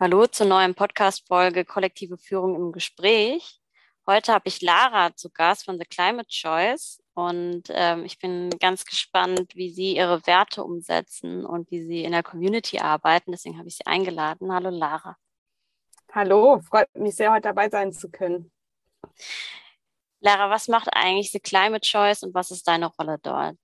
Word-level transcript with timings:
Hallo 0.00 0.26
zur 0.26 0.46
neuen 0.46 0.74
Podcast-Folge 0.74 1.64
Kollektive 1.64 2.18
Führung 2.18 2.56
im 2.56 2.72
Gespräch. 2.72 3.60
Heute 4.08 4.32
habe 4.32 4.48
ich 4.48 4.60
Lara 4.60 5.14
zu 5.14 5.30
Gast 5.30 5.66
von 5.66 5.78
The 5.78 5.84
Climate 5.84 6.26
Choice 6.26 7.00
und 7.14 7.62
ähm, 7.68 8.04
ich 8.04 8.18
bin 8.18 8.50
ganz 8.58 8.84
gespannt, 8.84 9.54
wie 9.54 9.70
Sie 9.70 9.94
Ihre 9.94 10.26
Werte 10.26 10.64
umsetzen 10.64 11.46
und 11.46 11.70
wie 11.70 11.80
Sie 11.80 12.02
in 12.02 12.10
der 12.10 12.24
Community 12.24 12.80
arbeiten. 12.80 13.30
Deswegen 13.30 13.56
habe 13.56 13.68
ich 13.68 13.76
Sie 13.76 13.86
eingeladen. 13.86 14.52
Hallo 14.52 14.70
Lara. 14.70 15.16
Hallo, 16.12 16.60
freut 16.68 16.92
mich 16.96 17.14
sehr, 17.14 17.30
heute 17.30 17.42
dabei 17.42 17.70
sein 17.70 17.92
zu 17.92 18.10
können. 18.10 18.50
Lara, 20.18 20.50
was 20.50 20.66
macht 20.66 20.88
eigentlich 20.92 21.30
The 21.30 21.38
Climate 21.38 21.86
Choice 21.86 22.24
und 22.24 22.34
was 22.34 22.50
ist 22.50 22.66
deine 22.66 22.86
Rolle 22.86 23.20
dort? 23.22 23.58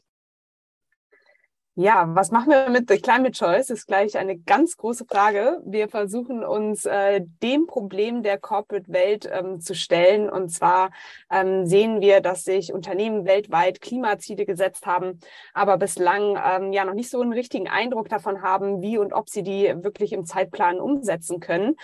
Ja, 1.81 2.05
was 2.15 2.31
machen 2.31 2.51
wir 2.51 2.69
mit 2.69 2.91
The 2.91 2.99
Climate 3.01 3.33
Choice? 3.33 3.71
Ist 3.71 3.87
gleich 3.87 4.19
eine 4.19 4.37
ganz 4.37 4.77
große 4.77 5.07
Frage. 5.07 5.63
Wir 5.65 5.89
versuchen 5.89 6.45
uns 6.45 6.85
äh, 6.85 7.23
dem 7.43 7.67
Problem 7.67 8.23
der 8.23 8.37
Corporate-Welt 8.37 9.27
ähm, 9.33 9.63
zu 9.63 9.75
stellen. 9.75 10.29
Und 10.29 10.51
zwar 10.51 10.91
ähm, 11.31 11.65
sehen 11.65 12.03
wir, 12.03 12.21
dass 12.21 12.45
sich 12.45 12.75
Unternehmen 12.75 13.25
weltweit 13.25 13.81
Klimaziele 13.81 14.45
gesetzt 14.45 14.85
haben, 14.85 15.21
aber 15.55 15.79
bislang 15.79 16.39
ähm, 16.45 16.75
ja 16.75 16.85
noch 16.85 16.93
nicht 16.93 17.09
so 17.09 17.23
einen 17.23 17.33
richtigen 17.33 17.67
Eindruck 17.67 18.11
davon 18.11 18.43
haben, 18.43 18.83
wie 18.83 18.99
und 18.99 19.15
ob 19.15 19.31
sie 19.31 19.43
die 19.43 19.73
wirklich 19.83 20.13
im 20.13 20.27
Zeitplan 20.27 20.81
umsetzen 20.81 21.41
können. 21.41 21.77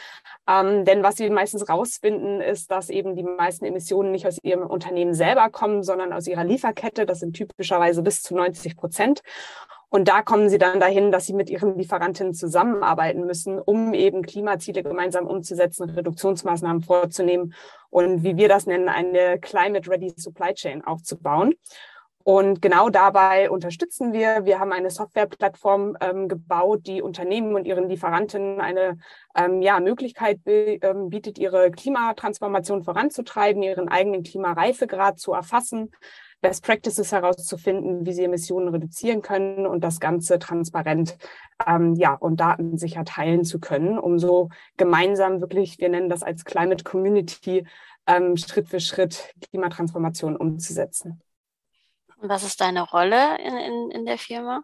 Ähm, 0.47 0.85
denn 0.85 1.03
was 1.03 1.15
sie 1.15 1.31
meistens 1.31 1.71
rausfinden, 1.71 2.43
ist, 2.43 2.71
dass 2.71 2.91
eben 2.91 3.17
die 3.17 3.23
meisten 3.23 3.65
Emissionen 3.65 4.11
nicht 4.11 4.27
aus 4.27 4.37
ihrem 4.43 4.67
Unternehmen 4.67 5.15
selber 5.15 5.49
kommen, 5.49 5.83
sondern 5.83 6.13
aus 6.13 6.27
ihrer 6.27 6.45
Lieferkette. 6.45 7.07
Das 7.07 7.21
sind 7.21 7.33
typischerweise 7.33 8.03
bis 8.03 8.23
zu 8.23 8.35
90 8.37 8.77
Prozent. 8.77 9.23
Und 9.89 10.09
da 10.09 10.23
kommen 10.23 10.49
sie 10.49 10.59
dann 10.59 10.81
dahin, 10.81 11.13
dass 11.13 11.27
sie 11.27 11.33
mit 11.33 11.49
ihren 11.49 11.79
Lieferantinnen 11.79 12.35
zusammenarbeiten 12.35 13.25
müssen, 13.25 13.61
um 13.61 13.95
eben 13.95 14.23
Klimaziele 14.23 14.83
gemeinsam 14.83 15.27
umzusetzen, 15.27 15.89
Reduktionsmaßnahmen 15.89 16.83
vorzunehmen 16.83 17.55
und 17.91 18.25
wie 18.25 18.37
wir 18.37 18.49
das 18.49 18.67
nennen, 18.67 18.89
eine 18.89 19.39
Climate 19.39 19.89
Ready 19.89 20.13
Supply 20.17 20.53
Chain 20.55 20.85
aufzubauen. 20.85 21.55
Und 22.25 22.61
genau 22.61 22.89
dabei 22.89 23.51
unterstützen 23.51 24.13
wir. 24.13 24.45
Wir 24.45 24.59
haben 24.59 24.73
eine 24.73 24.91
Softwareplattform 24.91 25.97
ähm, 26.01 26.27
gebaut, 26.27 26.89
die 26.89 27.01
Unternehmen 27.01 27.55
und 27.55 27.67
ihren 27.67 27.89
Lieferanten 27.89 28.61
eine 28.61 28.99
ähm, 29.37 29.63
ja, 29.63 29.79
Möglichkeit 29.79 30.41
ähm, 30.45 31.09
bietet, 31.09 31.39
ihre 31.39 31.71
Klimatransformation 31.71 32.83
voranzutreiben, 32.83 33.63
ihren 33.63 33.89
eigenen 33.89 34.25
Klimareifegrad 34.25 35.21
zu 35.21 35.35
erfassen, 35.35 35.93
Best 36.41 36.65
Practices 36.65 37.13
herauszufinden, 37.13 38.07
wie 38.07 38.13
sie 38.13 38.25
Emissionen 38.25 38.69
reduzieren 38.69 39.23
können 39.23 39.67
und 39.67 39.83
das 39.83 40.01
Ganze 40.01 40.39
transparent 40.39 41.17
ähm, 41.67 41.95
ja, 41.95 42.15
und 42.15 42.41
datensicher 42.41 43.05
teilen 43.05 43.45
zu 43.45 43.59
können, 43.59 43.99
um 43.99 44.19
so 44.19 44.51
gemeinsam 44.77 45.41
wirklich, 45.41 45.79
wir 45.79 45.89
nennen 45.89 46.09
das 46.09 46.23
als 46.23 46.45
Climate 46.45 46.85
Community, 46.85 47.67
ähm, 48.07 48.37
Schritt 48.37 48.69
für 48.69 48.81
Schritt 48.81 49.35
Klimatransformation 49.49 50.37
umzusetzen. 50.37 51.21
Und 52.19 52.29
was 52.29 52.45
ist 52.45 52.61
deine 52.61 52.83
Rolle 52.83 53.39
in, 53.39 53.57
in, 53.57 53.91
in 53.91 54.07
der 54.07 54.19
Firma? 54.19 54.63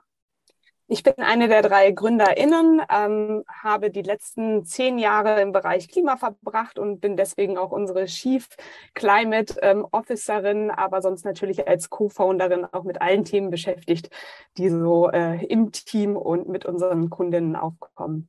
Ich 0.93 1.03
bin 1.03 1.15
eine 1.21 1.49
der 1.49 1.63
drei 1.63 1.91
GründerInnen, 1.91 2.83
ähm, 2.91 3.45
habe 3.49 3.89
die 3.89 4.03
letzten 4.03 4.67
zehn 4.67 4.99
Jahre 4.99 5.41
im 5.41 5.51
Bereich 5.51 5.89
Klima 5.89 6.19
verbracht 6.19 6.79
und 6.79 7.01
bin 7.01 7.17
deswegen 7.17 7.57
auch 7.57 7.71
unsere 7.71 8.05
Chief 8.05 8.47
Climate 8.93 9.59
ähm, 9.63 9.87
Officerin, 9.91 10.71
aber 10.71 11.01
sonst 11.01 11.25
natürlich 11.25 11.67
als 11.67 11.89
Co-Founderin 11.89 12.67
auch 12.67 12.85
mit 12.85 13.01
allen 13.01 13.25
Themen 13.25 13.49
beschäftigt, 13.49 14.11
die 14.59 14.69
so 14.69 15.09
äh, 15.09 15.43
im 15.47 15.73
Team 15.73 16.15
und 16.15 16.47
mit 16.51 16.67
unseren 16.67 17.09
Kundinnen 17.09 17.57
aufkommen. 17.57 18.29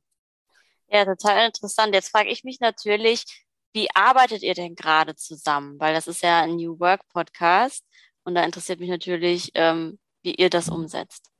Ja, 0.88 1.04
total 1.04 1.48
interessant. 1.48 1.94
Jetzt 1.94 2.08
frage 2.08 2.30
ich 2.30 2.44
mich 2.44 2.60
natürlich, 2.60 3.44
wie 3.74 3.88
arbeitet 3.94 4.42
ihr 4.42 4.54
denn 4.54 4.74
gerade 4.74 5.14
zusammen? 5.16 5.78
Weil 5.78 5.92
das 5.92 6.06
ist 6.06 6.22
ja 6.22 6.40
ein 6.40 6.56
New 6.56 6.80
Work 6.80 7.02
Podcast 7.12 7.84
und 8.22 8.34
da 8.34 8.42
interessiert 8.42 8.80
mich 8.80 8.88
natürlich, 8.88 9.50
ähm, 9.52 9.98
wie 10.22 10.34
ihr 10.34 10.48
das 10.48 10.70
umsetzt. 10.70 11.33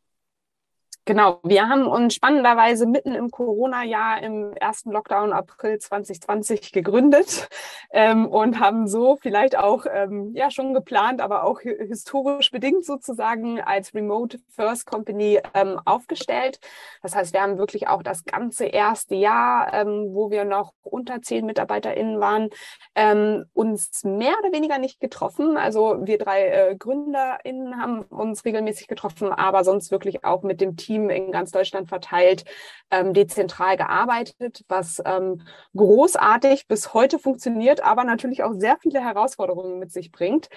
Genau, 1.06 1.38
wir 1.42 1.69
haben 1.69 1.87
uns 1.87 2.15
spannenderweise 2.15 2.87
mitten 2.87 3.15
im 3.15 3.31
Corona-Jahr 3.31 4.22
im 4.22 4.54
ersten 4.54 4.91
Lockdown 4.91 5.34
April 5.34 5.78
2020 5.78 6.72
gegründet 6.72 7.47
ähm, 7.91 8.26
und 8.26 8.59
haben 8.59 8.88
so 8.88 9.16
vielleicht 9.20 9.59
auch 9.59 9.84
ähm, 9.87 10.32
ja 10.34 10.50
schon 10.50 10.72
geplant, 10.72 11.20
aber 11.20 11.44
auch 11.44 11.60
historisch 11.60 12.50
bedingt 12.50 12.87
sozusagen 12.87 13.60
als 13.60 13.93
Remote 13.93 14.38
First 14.48 14.87
Company 14.87 15.41
ähm, 15.53 15.78
aufgestellt. 15.84 16.59
Das 17.03 17.14
heißt, 17.14 17.34
wir 17.34 17.43
haben 17.43 17.59
wirklich 17.59 17.87
auch 17.87 18.03
das 18.03 18.25
ganze 18.25 18.64
erste 18.64 19.14
Jahr, 19.14 19.75
ähm, 19.75 20.14
wo 20.14 20.31
wir 20.31 20.47
noch 20.47 20.72
unter 20.82 21.20
zehn 21.20 21.44
MitarbeiterInnen 21.44 22.19
waren, 22.19 22.48
ähm, 22.94 23.44
uns 23.53 24.04
mehr 24.04 24.37
oder 24.43 24.53
weniger 24.53 24.78
nicht 24.78 25.00
getroffen. 25.00 25.59
Also 25.59 25.98
wir 26.00 26.16
drei 26.16 26.48
äh, 26.48 26.76
GründerInnen 26.76 27.78
haben 27.78 28.04
uns 28.04 28.47
regelmäßig 28.47 28.88
getroffen, 28.88 29.31
aber 29.31 29.64
sonst 29.64 29.91
wirklich 29.91 30.25
auch 30.25 30.43
mit 30.43 30.62
dem 30.62 30.76
Team 30.76 30.94
Team 30.94 31.10
in 31.10 31.32
ganz 31.32 31.50
Deutschland 31.50 31.88
verteilt 31.88 32.44
ähm, 32.91 33.12
dezentral 33.12 33.77
gearbeitet, 33.77 34.65
was 34.69 35.03
ähm, 35.05 35.43
großartig 35.77 36.69
bis 36.69 36.94
heute 36.94 37.19
funktioniert, 37.19 37.82
aber 37.82 38.05
natürlich 38.05 38.43
auch 38.43 38.53
sehr 38.53 38.77
viele 38.81 39.00
Herausforderungen 39.00 39.78
mit 39.78 39.91
sich 39.91 40.12
bringt. 40.12 40.49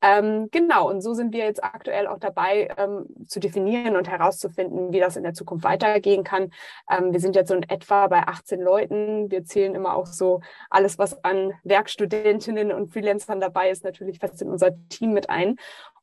Ähm, 0.00 0.48
genau, 0.52 0.88
und 0.88 1.00
so 1.00 1.14
sind 1.14 1.32
wir 1.32 1.44
jetzt 1.44 1.64
aktuell 1.64 2.06
auch 2.06 2.18
dabei 2.18 2.68
ähm, 2.76 3.06
zu 3.26 3.40
definieren 3.40 3.96
und 3.96 4.08
herauszufinden, 4.08 4.92
wie 4.92 5.00
das 5.00 5.16
in 5.16 5.24
der 5.24 5.34
Zukunft 5.34 5.64
weitergehen 5.64 6.22
kann. 6.22 6.52
Ähm, 6.90 7.12
wir 7.12 7.20
sind 7.20 7.34
jetzt 7.34 7.48
so 7.48 7.54
in 7.54 7.64
etwa 7.64 8.06
bei 8.06 8.20
18 8.20 8.60
Leuten. 8.60 9.30
Wir 9.30 9.44
zählen 9.44 9.74
immer 9.74 9.96
auch 9.96 10.06
so 10.06 10.40
alles, 10.70 10.98
was 10.98 11.24
an 11.24 11.52
Werkstudentinnen 11.64 12.70
und 12.70 12.92
Freelancern 12.92 13.40
dabei 13.40 13.70
ist, 13.70 13.82
natürlich 13.82 14.18
fest 14.18 14.40
in 14.42 14.50
unser 14.50 14.72
Team 14.88 15.12
mit 15.12 15.30
ein 15.30 15.56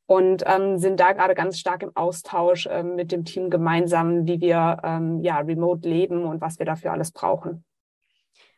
und 0.07 0.43
ähm, 0.45 0.77
sind 0.77 0.99
da 0.99 1.13
gerade 1.13 1.35
ganz 1.35 1.59
stark 1.59 1.83
im 1.83 1.95
Austausch 1.95 2.67
ähm, 2.69 2.95
mit 2.95 3.11
dem 3.11 3.25
Team 3.25 3.49
gemeinsam, 3.49 4.27
wie 4.27 4.39
wir 4.39 4.77
ähm, 4.83 5.21
ja 5.21 5.39
remote 5.39 5.87
leben 5.87 6.25
und 6.25 6.41
was 6.41 6.59
wir 6.59 6.65
dafür 6.65 6.91
alles 6.91 7.11
brauchen. 7.11 7.65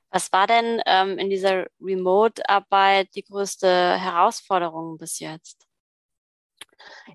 Was 0.09 0.31
war 0.31 0.47
denn 0.47 0.81
ähm, 0.85 1.18
in 1.18 1.30
dieser 1.30 1.68
Remote-Arbeit 1.81 3.09
die 3.16 3.24
größte 3.24 3.68
Herausforderung 3.68 4.97
bis 4.97 5.19
jetzt? 5.19 5.66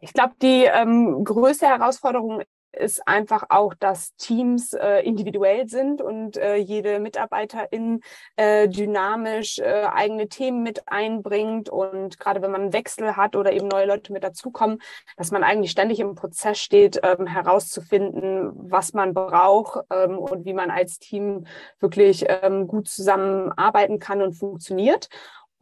Ich 0.00 0.12
glaube, 0.12 0.34
die 0.42 0.64
ähm, 0.64 1.24
größte 1.24 1.66
Herausforderung 1.66 2.42
ist 2.72 3.06
einfach 3.06 3.44
auch, 3.50 3.74
dass 3.74 4.14
Teams 4.16 4.72
äh, 4.72 5.00
individuell 5.00 5.68
sind 5.68 6.00
und 6.00 6.36
äh, 6.36 6.56
jede 6.56 7.00
Mitarbeiterin 7.00 8.00
äh, 8.36 8.68
dynamisch 8.68 9.58
äh, 9.58 9.84
eigene 9.92 10.28
Themen 10.28 10.62
mit 10.62 10.88
einbringt. 10.88 11.68
Und 11.68 12.18
gerade 12.18 12.42
wenn 12.42 12.50
man 12.50 12.72
Wechsel 12.72 13.16
hat 13.16 13.36
oder 13.36 13.52
eben 13.52 13.68
neue 13.68 13.86
Leute 13.86 14.12
mit 14.12 14.24
dazukommen, 14.24 14.80
dass 15.16 15.30
man 15.30 15.44
eigentlich 15.44 15.70
ständig 15.70 16.00
im 16.00 16.14
Prozess 16.14 16.58
steht, 16.58 17.00
ähm, 17.02 17.26
herauszufinden, 17.26 18.52
was 18.54 18.92
man 18.92 19.14
braucht 19.14 19.84
ähm, 19.90 20.18
und 20.18 20.44
wie 20.44 20.54
man 20.54 20.70
als 20.70 20.98
Team 20.98 21.46
wirklich 21.80 22.24
ähm, 22.28 22.66
gut 22.66 22.88
zusammenarbeiten 22.88 23.98
kann 23.98 24.22
und 24.22 24.32
funktioniert. 24.32 25.08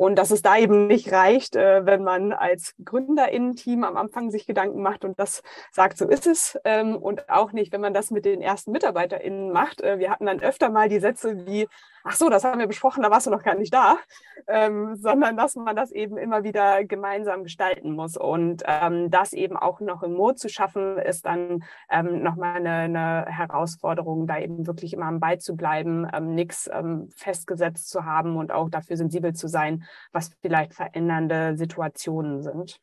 Und 0.01 0.17
dass 0.17 0.31
es 0.31 0.41
da 0.41 0.57
eben 0.57 0.87
nicht 0.87 1.13
reicht, 1.13 1.57
äh, 1.57 1.85
wenn 1.85 2.03
man 2.03 2.33
als 2.33 2.75
GründerInnen-Team 2.83 3.85
am 3.85 3.99
Anfang 3.99 4.31
sich 4.31 4.47
Gedanken 4.47 4.81
macht 4.81 5.05
und 5.05 5.21
das 5.21 5.43
sagt, 5.73 5.99
so 5.99 6.09
ist 6.09 6.27
es. 6.27 6.59
Ähm, 6.65 6.97
und 6.97 7.29
auch 7.29 7.53
nicht, 7.53 7.71
wenn 7.71 7.83
man 7.83 7.93
das 7.93 8.11
mit 8.11 8.25
den 8.25 8.41
ersten 8.41 8.73
MitarbeiterInnen 8.73 9.53
macht. 9.53 9.83
Äh, 9.83 9.99
wir 9.99 10.09
hatten 10.09 10.25
dann 10.25 10.41
öfter 10.41 10.71
mal 10.71 10.89
die 10.89 11.01
Sätze 11.01 11.45
wie, 11.47 11.69
ach 12.05 12.15
so, 12.15 12.29
das 12.29 12.45
haben 12.45 12.59
wir 12.61 12.67
besprochen, 12.67 13.03
da 13.03 13.11
warst 13.11 13.27
du 13.27 13.31
noch 13.31 13.43
gar 13.43 13.55
nicht 13.55 13.73
da, 13.73 13.99
ähm, 14.47 14.97
sondern 14.97 15.37
dass 15.37 15.57
man 15.57 15.77
das 15.77 15.93
eben 15.93 16.17
immer 16.17 16.45
wieder 16.45 16.85
gemeinsam 16.85 17.43
gestalten 17.45 17.93
muss. 17.93 18.17
Und 18.17 18.63
ähm, 18.67 19.11
das 19.11 19.33
eben 19.33 19.57
auch 19.57 19.81
noch 19.81 20.03
im 20.03 20.15
Mut 20.15 20.39
zu 20.39 20.49
schaffen, 20.49 20.99
ist 20.99 21.27
dann 21.27 21.65
ähm, 21.91 22.23
nochmal 22.23 22.57
eine, 22.57 22.71
eine 22.71 23.27
Herausforderung, 23.27 24.27
da 24.27 24.39
eben 24.39 24.67
wirklich 24.67 24.93
immer 24.93 25.07
am 25.07 25.21
Ball 25.21 25.39
zu 25.39 25.57
bleiben, 25.57 26.07
ähm, 26.13 26.35
nichts 26.35 26.69
ähm, 26.73 27.09
festgesetzt 27.15 27.91
zu 27.91 28.05
haben 28.05 28.37
und 28.37 28.53
auch 28.53 28.71
dafür 28.71 28.97
sensibel 28.97 29.35
zu 29.35 29.49
sein, 29.49 29.85
was 30.13 30.31
vielleicht 30.41 30.75
verändernde 30.75 31.57
Situationen 31.57 32.43
sind. 32.43 32.81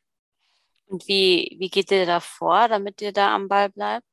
Und 0.86 1.06
wie, 1.06 1.56
wie 1.58 1.68
geht 1.68 1.90
ihr 1.90 2.06
da 2.06 2.20
vor, 2.20 2.68
damit 2.68 3.02
ihr 3.02 3.12
da 3.12 3.34
am 3.34 3.48
Ball 3.48 3.68
bleibt? 3.68 4.06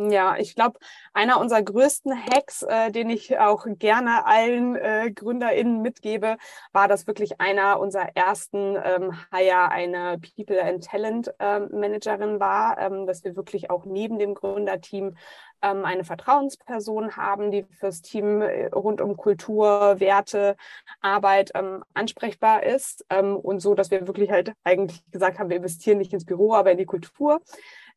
Ja, 0.00 0.36
ich 0.36 0.54
glaube, 0.54 0.78
einer 1.12 1.40
unserer 1.40 1.60
größten 1.60 2.14
Hacks, 2.14 2.62
äh, 2.62 2.92
den 2.92 3.10
ich 3.10 3.36
auch 3.40 3.66
gerne 3.66 4.26
allen 4.26 4.76
äh, 4.76 5.10
GründerInnen 5.12 5.82
mitgebe, 5.82 6.36
war, 6.70 6.86
dass 6.86 7.08
wirklich 7.08 7.40
einer 7.40 7.80
unserer 7.80 8.14
ersten 8.14 8.76
ähm, 8.80 9.12
Hire 9.32 9.72
eine 9.72 10.20
People 10.20 10.62
and 10.62 10.84
Talent 10.84 11.34
ähm, 11.40 11.68
Managerin 11.72 12.38
war, 12.38 12.78
ähm, 12.78 13.06
dass 13.06 13.24
wir 13.24 13.34
wirklich 13.34 13.70
auch 13.70 13.86
neben 13.86 14.20
dem 14.20 14.34
Gründerteam 14.34 15.16
ähm, 15.62 15.84
eine 15.84 16.04
Vertrauensperson 16.04 17.16
haben, 17.16 17.50
die 17.50 17.64
fürs 17.64 18.00
Team 18.00 18.40
äh, 18.42 18.66
rund 18.66 19.00
um 19.00 19.16
Kultur, 19.16 19.98
Werte, 19.98 20.54
Arbeit 21.00 21.50
ähm, 21.54 21.82
ansprechbar 21.94 22.62
ist 22.62 23.04
ähm, 23.10 23.34
und 23.36 23.58
so, 23.58 23.74
dass 23.74 23.90
wir 23.90 24.06
wirklich 24.06 24.30
halt 24.30 24.52
eigentlich 24.62 25.02
gesagt 25.10 25.40
haben, 25.40 25.50
wir 25.50 25.56
investieren 25.56 25.98
nicht 25.98 26.12
ins 26.12 26.24
Büro, 26.24 26.54
aber 26.54 26.70
in 26.70 26.78
die 26.78 26.86
Kultur. 26.86 27.40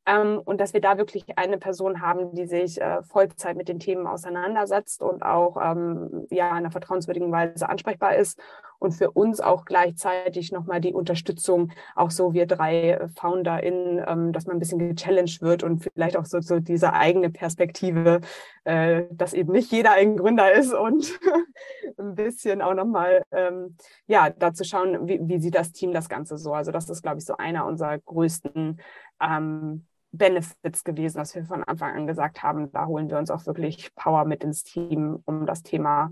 Ähm, 0.06 0.42
und 0.44 0.60
dass 0.60 0.74
wir 0.74 0.82
da 0.82 0.98
wirklich 0.98 1.26
eine 1.38 1.60
Person 1.60 2.02
haben, 2.02 2.34
die 2.34 2.48
sich 2.48 2.82
äh, 2.82 3.04
Vollzeit 3.04 3.56
mit 3.56 3.68
den 3.68 3.80
Themen 3.80 4.08
auseinandersetzt 4.08 5.04
und 5.04 5.22
auch 5.22 5.58
ähm, 5.62 6.26
ja, 6.32 6.50
in 6.50 6.58
einer 6.58 6.72
vertrauenswürdigen 6.72 7.32
Weise 7.32 7.70
ansprechbar 7.70 8.16
ist 8.16 8.40
und 8.80 8.94
für 8.94 9.12
uns 9.12 9.42
auch 9.42 9.64
gleichzeitig 9.66 10.52
nochmal 10.52 10.82
die 10.82 10.94
Unterstützung, 10.94 11.72
auch 11.96 12.10
so 12.10 12.34
wir 12.34 12.48
drei 12.48 13.08
FounderInnen, 13.16 14.04
ähm, 14.08 14.34
dass 14.34 14.48
man 14.48 14.56
ein 14.56 14.60
bisschen 14.60 14.80
gechallenged 14.80 15.44
wird 15.44 15.62
und 15.62 15.84
vielleicht 15.84 16.18
auch 16.18 16.26
so, 16.26 16.42
so 16.42 16.60
diese 16.60 16.94
eigene 16.94 17.30
Perspektive, 17.30 18.22
äh, 18.64 19.04
dass 19.12 19.34
eben 19.34 19.52
nicht 19.52 19.72
jeder 19.72 19.92
ein 19.92 20.18
Gründer 20.18 20.52
ist 20.52 20.74
und 20.74 21.20
ein 22.00 22.16
bisschen 22.16 22.64
auch 22.64 22.74
nochmal, 22.74 23.22
ähm, 23.32 23.78
ja, 24.08 24.32
dazu 24.32 24.64
schauen, 24.64 25.08
wie, 25.08 25.20
wie 25.22 25.40
sieht 25.40 25.54
das 25.54 25.74
Team 25.74 25.94
das 25.94 26.10
Ganze 26.10 26.38
so. 26.38 26.54
Also 26.54 26.72
das 26.72 26.90
ist, 26.90 27.04
glaube 27.04 27.20
ich, 27.20 27.26
so 27.26 27.38
einer 27.38 27.68
unserer 27.68 28.00
größten 28.00 28.82
ähm, 29.22 29.86
Benefits 30.12 30.84
gewesen, 30.84 31.18
dass 31.18 31.36
wir 31.36 31.46
von 31.46 31.64
Anfang 31.64 31.96
an 31.96 32.08
gesagt 32.08 32.44
haben, 32.44 32.72
da 32.72 32.86
holen 32.86 33.10
wir 33.10 33.18
uns 33.18 33.32
auch 33.32 33.46
wirklich 33.46 33.94
Power 33.96 34.26
mit 34.26 34.44
ins 34.44 34.64
Team, 34.64 35.22
um 35.26 35.46
das 35.46 35.64
Thema 35.64 36.12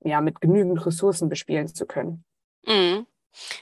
ja 0.00 0.20
mit 0.20 0.40
genügend 0.40 0.84
Ressourcen 0.86 1.28
bespielen 1.28 1.68
zu 1.68 1.86
können. 1.86 2.24
Mhm. 2.66 3.06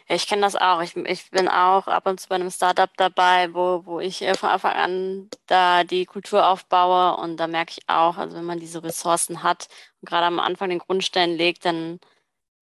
Ich 0.09 0.29
kenne 0.29 0.43
das 0.43 0.55
auch. 0.57 0.83
Ich, 0.83 0.97
ich 0.97 1.31
bin 1.31 1.49
auch 1.49 1.89
ab 1.89 2.07
und 2.07 2.21
zu 2.21 2.29
bei 2.29 2.37
einem 2.37 2.51
Startup 2.51 2.91
dabei, 2.97 3.53
wo, 3.55 3.85
wo 3.85 4.01
ich 4.01 4.23
äh, 4.23 4.35
von 4.35 4.51
Anfang 4.51 4.73
an 4.73 5.29
da 5.47 5.85
die 5.85 6.07
Kultur 6.07 6.47
aufbaue 6.49 7.17
und 7.21 7.39
da 7.39 7.47
merke 7.49 7.73
ich 7.77 7.89
auch, 7.89 8.17
also 8.17 8.37
wenn 8.37 8.45
man 8.45 8.61
diese 8.61 8.85
Ressourcen 8.85 9.43
hat 9.43 9.69
und 10.01 10.09
gerade 10.09 10.27
am 10.27 10.39
Anfang 10.39 10.71
den 10.71 10.79
Grundstein 10.79 11.31
legt, 11.37 11.65
dann, 11.65 11.99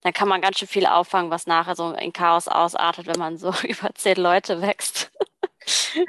dann 0.03 0.13
kann 0.13 0.29
man 0.29 0.41
ganz 0.41 0.59
schön 0.59 0.69
viel 0.69 0.87
auffangen, 0.87 1.31
was 1.31 1.47
nachher 1.47 1.77
so 1.77 1.93
in 1.93 2.13
Chaos 2.13 2.49
ausartet, 2.49 3.07
wenn 3.07 3.19
man 3.19 3.37
so 3.37 3.53
über 3.63 3.95
zehn 3.95 4.17
Leute 4.17 4.61
wächst. 4.61 5.11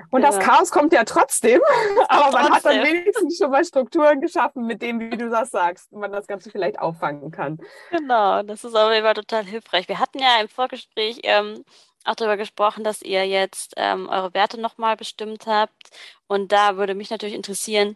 Und 0.09 0.23
das 0.23 0.39
Chaos 0.39 0.71
kommt 0.71 0.93
ja 0.93 1.03
trotzdem, 1.03 1.61
aber 2.07 2.31
man 2.31 2.31
trotzdem. 2.31 2.53
hat 2.53 2.65
dann 2.65 2.83
wenigstens 2.83 3.37
schon 3.37 3.51
mal 3.51 3.63
Strukturen 3.63 4.19
geschaffen, 4.19 4.65
mit 4.65 4.81
denen, 4.81 5.11
wie 5.11 5.17
du 5.17 5.29
das 5.29 5.51
sagst, 5.51 5.91
man 5.91 6.11
das 6.11 6.25
Ganze 6.25 6.49
vielleicht 6.49 6.79
auffangen 6.79 7.29
kann. 7.31 7.59
Genau, 7.91 8.41
das 8.43 8.63
ist 8.63 8.75
auf 8.75 8.91
jeden 8.91 9.05
Fall 9.05 9.13
total 9.13 9.45
hilfreich. 9.45 9.87
Wir 9.87 9.99
hatten 9.99 10.19
ja 10.19 10.41
im 10.41 10.47
Vorgespräch 10.47 11.19
ähm, 11.23 11.63
auch 12.03 12.15
darüber 12.15 12.37
gesprochen, 12.37 12.83
dass 12.83 13.01
ihr 13.01 13.27
jetzt 13.27 13.73
ähm, 13.77 14.09
eure 14.09 14.33
Werte 14.33 14.59
nochmal 14.59 14.95
bestimmt 14.97 15.45
habt. 15.45 15.89
Und 16.27 16.51
da 16.51 16.77
würde 16.77 16.95
mich 16.95 17.09
natürlich 17.09 17.35
interessieren, 17.35 17.95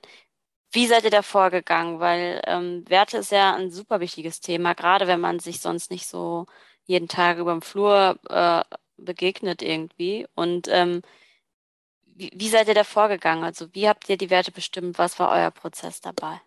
wie 0.71 0.87
seid 0.87 1.03
ihr 1.05 1.11
da 1.11 1.21
vorgegangen? 1.21 1.99
Weil 1.99 2.41
ähm, 2.45 2.83
Werte 2.89 3.17
ist 3.19 3.31
ja 3.31 3.55
ein 3.55 3.71
super 3.71 3.99
wichtiges 3.99 4.41
Thema, 4.41 4.73
gerade 4.73 5.07
wenn 5.07 5.19
man 5.21 5.39
sich 5.39 5.61
sonst 5.61 5.91
nicht 5.91 6.07
so 6.07 6.45
jeden 6.85 7.07
Tag 7.07 7.37
über 7.37 7.53
den 7.53 7.61
Flur 7.61 8.17
äh, 8.29 8.63
begegnet 8.97 9.61
irgendwie. 9.61 10.27
Und 10.35 10.67
ähm, 10.69 11.01
wie, 12.05 12.31
wie 12.35 12.49
seid 12.49 12.67
ihr 12.67 12.73
da 12.73 12.83
vorgegangen? 12.83 13.43
Also 13.43 13.73
wie 13.73 13.87
habt 13.87 14.09
ihr 14.09 14.17
die 14.17 14.29
Werte 14.29 14.51
bestimmt? 14.51 14.97
Was 14.97 15.19
war 15.19 15.31
euer 15.31 15.51
Prozess 15.51 16.01
dabei? 16.01 16.41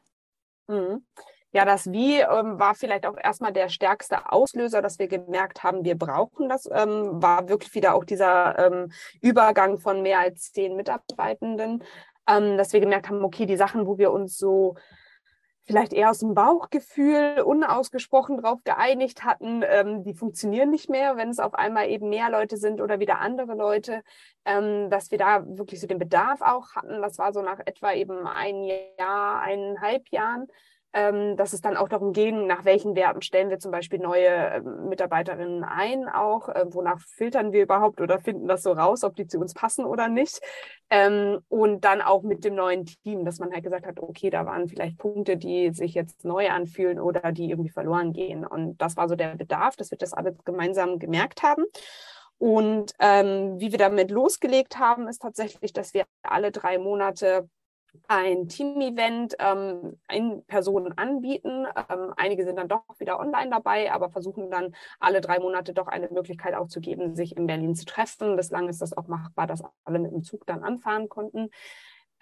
Mhm. 0.69 1.05
Ja, 1.53 1.65
das 1.65 1.91
Wie 1.91 2.21
ähm, 2.21 2.61
war 2.61 2.77
vielleicht 2.77 3.07
auch 3.07 3.17
erstmal 3.17 3.53
der 3.53 3.69
stärkste 3.69 4.31
Auslöser, 4.31 4.83
dass 4.83 5.01
wir 5.01 5.09
gemerkt 5.09 5.65
haben, 5.65 5.85
wir 5.85 5.99
brauchen 5.99 6.49
das, 6.49 6.67
ähm, 6.73 7.21
war 7.21 7.49
wirklich 7.49 7.75
wieder 7.75 7.95
auch 7.97 8.05
dieser 8.05 8.57
ähm, 8.59 8.93
Übergang 9.21 9.79
von 9.81 10.01
mehr 10.03 10.21
als 10.21 10.53
zehn 10.53 10.77
Mitarbeitenden, 10.77 11.83
ähm, 12.31 12.57
dass 12.57 12.73
wir 12.73 12.81
gemerkt 12.81 13.09
haben, 13.09 13.25
okay, 13.25 13.47
die 13.47 13.57
Sachen, 13.57 13.87
wo 13.87 13.99
wir 13.99 14.13
uns 14.13 14.37
so 14.37 14.77
vielleicht 15.65 15.93
eher 15.93 16.11
aus 16.11 16.19
dem 16.19 16.35
Bauchgefühl 16.35 17.43
unausgesprochen 17.45 18.43
darauf 18.43 18.65
geeinigt 18.65 19.25
hatten, 19.25 19.63
ähm, 19.65 20.03
die 20.03 20.15
funktionieren 20.15 20.71
nicht 20.71 20.91
mehr, 20.91 21.17
wenn 21.17 21.31
es 21.31 21.39
auf 21.39 21.55
einmal 21.55 21.89
eben 21.89 22.09
mehr 22.09 22.29
Leute 22.31 22.57
sind 22.57 22.81
oder 22.81 22.99
wieder 22.99 23.21
andere 23.21 23.55
Leute, 23.55 24.03
ähm, 24.45 24.91
dass 24.91 25.11
wir 25.11 25.19
da 25.19 25.45
wirklich 25.47 25.81
so 25.81 25.87
den 25.87 25.99
Bedarf 25.99 26.41
auch 26.41 26.75
hatten. 26.75 27.01
Das 27.03 27.19
war 27.19 27.33
so 27.33 27.43
nach 27.43 27.61
etwa 27.65 27.93
eben 27.93 28.27
ein 28.27 28.65
Jahr, 28.99 29.41
eineinhalb 29.43 30.09
Jahren, 30.09 30.49
ähm, 30.93 31.37
dass 31.37 31.53
es 31.53 31.61
dann 31.61 31.77
auch 31.77 31.89
darum 31.89 32.13
ging, 32.13 32.47
nach 32.47 32.65
welchen 32.65 32.97
Werten 32.97 33.23
stellen 33.23 33.49
wir 33.49 33.59
zum 33.59 33.71
Beispiel 33.71 34.01
neue 34.01 34.27
äh, 34.27 34.61
Mitarbeiterinnen 34.61 35.63
ein, 35.63 36.09
auch 36.09 36.49
äh, 36.49 36.65
wonach 36.69 37.01
filtern 37.01 37.53
wir 37.53 37.63
überhaupt 37.63 38.01
oder 38.01 38.19
finden 38.19 38.49
das 38.49 38.63
so 38.63 38.73
raus, 38.73 39.05
ob 39.05 39.15
die 39.15 39.27
zu 39.27 39.39
uns 39.39 39.55
passen 39.55 39.85
oder 39.85 40.09
nicht. 40.09 40.41
Ähm, 40.91 41.39
und 41.49 41.85
dann 41.85 42.01
auch 42.01 42.23
mit 42.23 42.45
dem 42.45 42.57
neuen 42.57 42.87
Team, 42.87 43.25
dass 43.25 43.39
man 43.39 43.53
halt 43.53 43.63
gesagt 43.63 43.87
hat, 43.87 44.01
okay, 44.01 44.31
da 44.31 44.47
waren 44.47 44.69
vielleicht 44.69 44.99
Punkte, 44.99 45.37
die 45.37 45.71
sich 45.73 45.95
jetzt 45.95 46.25
neu 46.25 46.51
anfühlen 46.51 46.99
oder 46.99 47.31
die 47.31 47.51
irgendwie 47.51 47.71
verloren 47.71 48.13
gehen. 48.13 48.45
Und 48.45 48.79
das 48.79 48.97
war 48.97 49.09
so 49.09 49.15
der 49.15 49.37
Bedarf, 49.37 49.77
dass 49.77 49.93
wir 49.93 49.99
das 49.99 50.13
alle 50.13 50.35
gemeinsam 50.45 50.99
gemerkt 50.99 51.45
haben. 51.45 51.65
Und 52.39 52.95
ähm, 52.99 53.61
wie 53.61 53.71
wir 53.71 53.79
damit 53.79 54.11
losgelegt 54.11 54.79
haben, 54.79 55.09
ist 55.09 55.21
tatsächlich, 55.21 55.73
dass 55.73 55.95
wir 55.95 56.07
alle 56.23 56.51
drei 56.51 56.79
Monate 56.79 57.49
ein 58.09 58.49
Team-Event 58.49 59.37
ähm, 59.39 59.99
in 60.11 60.45
Personen 60.47 60.97
anbieten. 60.99 61.67
Ähm, 61.89 62.13
einige 62.17 62.45
sind 62.45 62.57
dann 62.57 62.69
doch 62.69 62.83
wieder 62.99 63.21
online 63.21 63.51
dabei, 63.51 63.93
aber 63.93 64.11
versuchen 64.11 64.51
dann 64.51 64.75
alle 64.99 65.21
drei 65.21 65.39
Monate 65.39 65.73
doch 65.73 65.87
eine 65.87 66.09
Möglichkeit 66.11 66.55
auch 66.55 66.69
zu 66.69 66.81
geben, 66.81 67.15
sich 67.15 67.37
in 67.37 67.47
Berlin 67.47 67.75
zu 67.75 67.85
treffen. 67.85 68.37
Bislang 68.37 68.69
ist 68.69 68.83
das 68.83 68.97
auch 68.97 69.07
machbar, 69.07 69.47
dass 69.47 69.63
alle 69.85 69.99
mit 69.99 70.13
dem 70.13 70.23
Zug 70.23 70.47
dann 70.47 70.63
anfahren 70.63 71.09
konnten. 71.09 71.51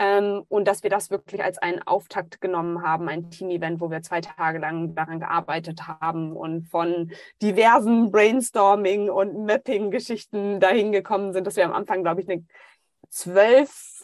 Ähm, 0.00 0.44
und 0.49 0.69
dass 0.69 0.85
wir 0.85 0.91
das 0.91 1.11
wirklich 1.11 1.43
als 1.43 1.59
einen 1.59 1.82
Auftakt 1.82 2.41
genommen 2.41 2.82
haben, 2.82 3.09
ein 3.09 3.31
Team-Event, 3.31 3.81
wo 3.81 3.91
wir 3.91 4.00
zwei 4.03 4.20
Tage 4.20 4.59
lang 4.59 4.94
daran 4.94 5.19
gearbeitet 5.19 5.88
haben 5.88 6.37
und 6.37 6.69
von 6.69 7.11
diversen 7.43 8.12
Brainstorming- 8.12 9.11
und 9.11 9.44
Mapping-Geschichten 9.44 10.61
dahin 10.61 10.93
gekommen 10.93 11.32
sind, 11.32 11.47
dass 11.49 11.56
wir 11.56 11.65
am 11.65 11.73
Anfang, 11.73 12.05
glaube 12.05 12.20
ich, 12.20 12.29
eine 12.29 12.44
zwölf 13.09 13.98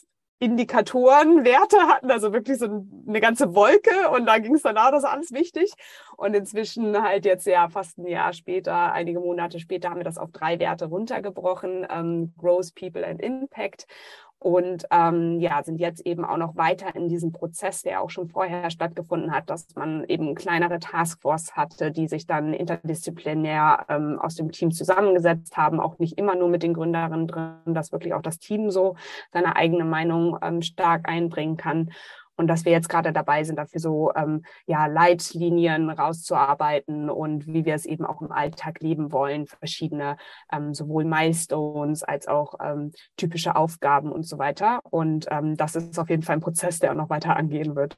Indikatoren, 0.44 1.44
Werte 1.44 1.79
hatten, 1.88 2.11
also 2.11 2.32
wirklich 2.32 2.58
so 2.58 2.87
eine 3.08 3.20
ganze 3.20 3.55
Wolke 3.55 4.11
und 4.11 4.26
da 4.26 4.38
ging 4.38 4.55
es 4.55 4.62
dann 4.62 4.76
auch, 4.76 4.91
das 4.91 5.05
ist 5.05 5.08
alles 5.08 5.32
wichtig. 5.32 5.73
Und 6.17 6.35
inzwischen 6.35 7.02
halt 7.02 7.25
jetzt 7.25 7.46
ja 7.46 7.69
fast 7.69 7.99
ein 7.99 8.06
Jahr 8.06 8.32
später, 8.32 8.93
einige 8.93 9.20
Monate 9.20 9.58
später 9.58 9.91
haben 9.91 9.99
wir 9.99 10.05
das 10.05 10.19
auf 10.19 10.31
drei 10.32 10.58
Werte 10.58 10.87
runtergebrochen, 10.87 11.87
ähm, 11.91 12.35
Growth, 12.38 12.75
People 12.75 13.06
and 13.06 13.20
Impact 13.20 13.87
und 14.44 14.85
ähm, 14.91 15.41
ja, 15.41 15.62
sind 15.62 15.81
jetzt 15.81 16.05
eben 16.06 16.23
auch 16.23 16.37
noch 16.37 16.55
weiter 16.55 16.94
in 16.94 17.08
diesem 17.08 17.32
Prozess, 17.32 17.81
der 17.81 18.02
auch 18.02 18.11
schon 18.11 18.29
vorher 18.29 18.69
stattgefunden 18.69 19.32
hat, 19.32 19.49
dass 19.49 19.75
man 19.75 20.05
eben 20.05 20.35
kleinere 20.35 20.79
Taskforce 20.81 21.52
hatte, 21.52 21.91
die 21.91 22.06
sich 22.08 22.26
dann 22.26 22.52
interdisziplinär 22.52 23.87
ähm, 23.88 24.19
aus 24.20 24.35
dem 24.35 24.52
Team 24.52 24.70
zusammengesetzt 24.70 25.56
haben, 25.56 25.81
auch 25.81 25.99
nicht 25.99 26.19
immer 26.19 26.35
nur 26.37 26.50
mit 26.50 26.62
den 26.62 26.75
Gründerinnen 26.75 27.26
drin, 27.26 27.55
dass 27.64 27.91
wirklich 27.91 28.12
auch 28.12 28.20
das 28.20 28.38
Team 28.38 28.70
so 28.70 28.96
seine 29.32 29.56
eigene 29.56 29.87
Meinung 29.87 30.37
ähm, 30.43 30.61
stark 30.61 31.08
einbringen 31.08 31.56
kann 31.56 31.90
und 32.36 32.46
dass 32.48 32.64
wir 32.64 32.72
jetzt 32.72 32.88
gerade 32.88 33.12
dabei 33.12 33.44
sind, 33.44 33.56
dafür 33.56 33.81
so 33.81 34.12
ähm, 34.14 34.44
ja, 34.66 34.86
Leitlinien 34.86 35.90
rauszuarbeiten 35.90 37.10
und 37.10 37.46
wie 37.46 37.64
wir 37.64 37.75
es 37.75 37.87
eben 37.87 38.04
auch 38.04 38.20
im 38.20 38.32
Alltag 38.32 38.80
leben 38.80 39.12
wollen, 39.12 39.47
verschiedene 39.47 40.16
ähm, 40.52 40.75
sowohl 40.75 41.04
Milestones 41.04 42.02
als 42.02 42.26
auch 42.28 42.54
ähm, 42.61 42.92
typische 43.16 43.56
Aufgaben 43.56 44.11
und 44.12 44.25
so 44.25 44.38
weiter. 44.38 44.80
Und 44.90 45.26
ähm, 45.30 45.56
das 45.56 45.76
ist 45.76 45.99
auf 45.99 46.11
jeden 46.11 46.23
Fall 46.23 46.37
ein 46.37 46.40
Prozess, 46.40 46.78
der 46.78 46.92
auch 46.92 46.97
noch 46.97 47.11
weiter 47.11 47.37
angehen 47.37 47.76
wird. 47.76 47.97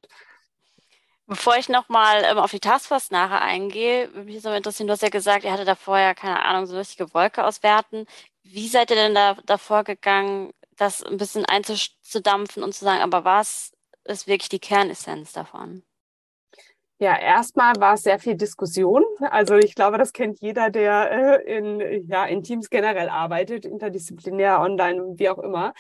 Bevor 1.28 1.56
ich 1.56 1.68
nochmal 1.68 2.22
ähm, 2.24 2.38
auf 2.38 2.52
die 2.52 2.60
Taskforce 2.60 3.10
nachher 3.10 3.42
eingehe, 3.42 4.12
würde 4.14 4.26
mich 4.26 4.42
so 4.42 4.50
interessieren, 4.52 4.86
du 4.86 4.92
hast 4.92 5.02
ja 5.02 5.08
gesagt, 5.08 5.44
ihr 5.44 5.52
hattet 5.52 5.66
da 5.66 5.74
vorher, 5.74 6.14
keine 6.14 6.44
Ahnung, 6.44 6.66
so 6.66 6.76
richtige 6.76 7.12
Wolke 7.14 7.44
auswerten. 7.44 8.06
Wie 8.44 8.68
seid 8.68 8.90
ihr 8.90 8.96
denn 8.96 9.14
da 9.14 9.34
davor 9.44 9.82
gegangen, 9.82 10.52
das 10.76 11.02
ein 11.02 11.16
bisschen 11.16 11.44
einzudampfen 11.44 12.62
und 12.62 12.74
zu 12.74 12.84
sagen, 12.84 13.02
aber 13.02 13.24
was 13.24 13.72
ist 14.08 14.26
wirklich 14.26 14.48
die 14.48 14.58
Kernessenz 14.60 15.32
davon? 15.32 15.82
Ja, 16.98 17.14
erstmal 17.18 17.74
war 17.78 17.92
es 17.92 18.04
sehr 18.04 18.18
viel 18.18 18.36
Diskussion. 18.36 19.04
Also 19.20 19.56
ich 19.56 19.74
glaube, 19.74 19.98
das 19.98 20.14
kennt 20.14 20.40
jeder, 20.40 20.70
der 20.70 21.42
äh, 21.44 21.58
in, 21.58 22.08
ja, 22.08 22.24
in 22.24 22.42
Teams 22.42 22.70
generell 22.70 23.10
arbeitet, 23.10 23.66
interdisziplinär, 23.66 24.60
online, 24.60 25.18
wie 25.18 25.28
auch 25.28 25.38
immer. 25.38 25.74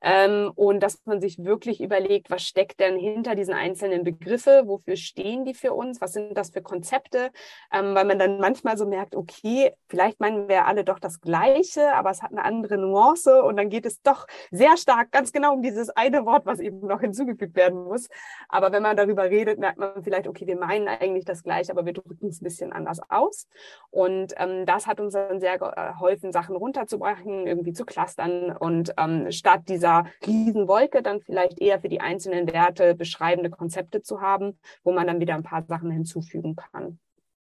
Ähm, 0.00 0.50
und 0.54 0.82
dass 0.82 1.04
man 1.04 1.20
sich 1.20 1.36
wirklich 1.44 1.82
überlegt, 1.82 2.30
was 2.30 2.44
steckt 2.44 2.80
denn 2.80 2.96
hinter 2.96 3.34
diesen 3.34 3.52
einzelnen 3.52 4.02
Begriffe? 4.02 4.62
Wofür 4.64 4.96
stehen 4.96 5.44
die 5.44 5.52
für 5.52 5.74
uns? 5.74 6.00
Was 6.00 6.14
sind 6.14 6.38
das 6.38 6.48
für 6.52 6.62
Konzepte? 6.62 7.32
Ähm, 7.70 7.94
weil 7.94 8.06
man 8.06 8.18
dann 8.18 8.38
manchmal 8.38 8.78
so 8.78 8.86
merkt, 8.86 9.14
okay, 9.14 9.72
vielleicht 9.90 10.20
meinen 10.20 10.48
wir 10.48 10.66
alle 10.66 10.84
doch 10.84 10.98
das 10.98 11.20
Gleiche, 11.20 11.92
aber 11.94 12.10
es 12.12 12.22
hat 12.22 12.30
eine 12.30 12.44
andere 12.44 12.78
Nuance 12.78 13.42
und 13.42 13.58
dann 13.58 13.68
geht 13.68 13.84
es 13.84 14.00
doch 14.00 14.26
sehr 14.50 14.78
stark 14.78 15.12
ganz 15.12 15.32
genau 15.32 15.52
um 15.52 15.60
dieses 15.60 15.90
eine 15.90 16.24
Wort, 16.24 16.46
was 16.46 16.60
eben 16.60 16.80
noch 16.86 17.00
hinzugefügt 17.02 17.56
werden 17.56 17.84
muss. 17.84 18.08
Aber 18.48 18.72
wenn 18.72 18.82
man 18.82 18.96
darüber 18.96 19.24
redet, 19.24 19.58
merkt 19.58 19.76
man 19.78 20.02
vielleicht, 20.02 20.26
okay, 20.26 20.46
wir 20.46 20.61
meinen 20.62 20.88
eigentlich 20.88 21.24
das 21.24 21.42
Gleiche, 21.42 21.72
aber 21.72 21.84
wir 21.84 21.92
drücken 21.92 22.28
es 22.28 22.40
ein 22.40 22.44
bisschen 22.44 22.72
anders 22.72 23.00
aus. 23.08 23.48
Und 23.90 24.32
ähm, 24.36 24.64
das 24.64 24.86
hat 24.86 25.00
uns 25.00 25.12
dann 25.14 25.40
sehr 25.40 25.58
geholfen, 25.58 26.32
Sachen 26.32 26.56
runterzubrechen, 26.56 27.46
irgendwie 27.46 27.72
zu 27.72 27.84
clustern 27.84 28.56
und 28.56 28.94
ähm, 28.96 29.30
statt 29.32 29.62
dieser 29.68 30.06
Riesenwolke 30.24 31.02
dann 31.02 31.20
vielleicht 31.20 31.60
eher 31.60 31.80
für 31.80 31.88
die 31.88 32.00
einzelnen 32.00 32.52
Werte 32.52 32.94
beschreibende 32.94 33.50
Konzepte 33.50 34.02
zu 34.02 34.20
haben, 34.20 34.58
wo 34.84 34.92
man 34.92 35.06
dann 35.06 35.20
wieder 35.20 35.34
ein 35.34 35.42
paar 35.42 35.64
Sachen 35.64 35.90
hinzufügen 35.90 36.54
kann. 36.56 36.98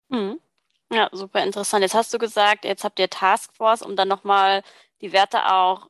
Mhm. 0.09 0.39
Ja, 0.91 1.09
super 1.11 1.43
interessant. 1.43 1.81
Jetzt 1.81 1.95
hast 1.95 2.13
du 2.13 2.19
gesagt, 2.19 2.65
jetzt 2.65 2.83
habt 2.83 2.99
ihr 2.99 3.09
Taskforce, 3.09 3.81
um 3.81 3.95
dann 3.95 4.07
nochmal 4.07 4.61
die 5.01 5.11
Werte 5.11 5.51
auch, 5.51 5.89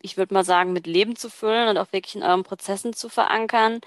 ich 0.00 0.16
würde 0.16 0.34
mal 0.34 0.44
sagen, 0.44 0.72
mit 0.72 0.86
Leben 0.88 1.14
zu 1.14 1.30
füllen 1.30 1.68
und 1.68 1.78
auch 1.78 1.92
wirklich 1.92 2.16
in 2.16 2.24
euren 2.24 2.42
Prozessen 2.42 2.92
zu 2.92 3.08
verankern. 3.08 3.80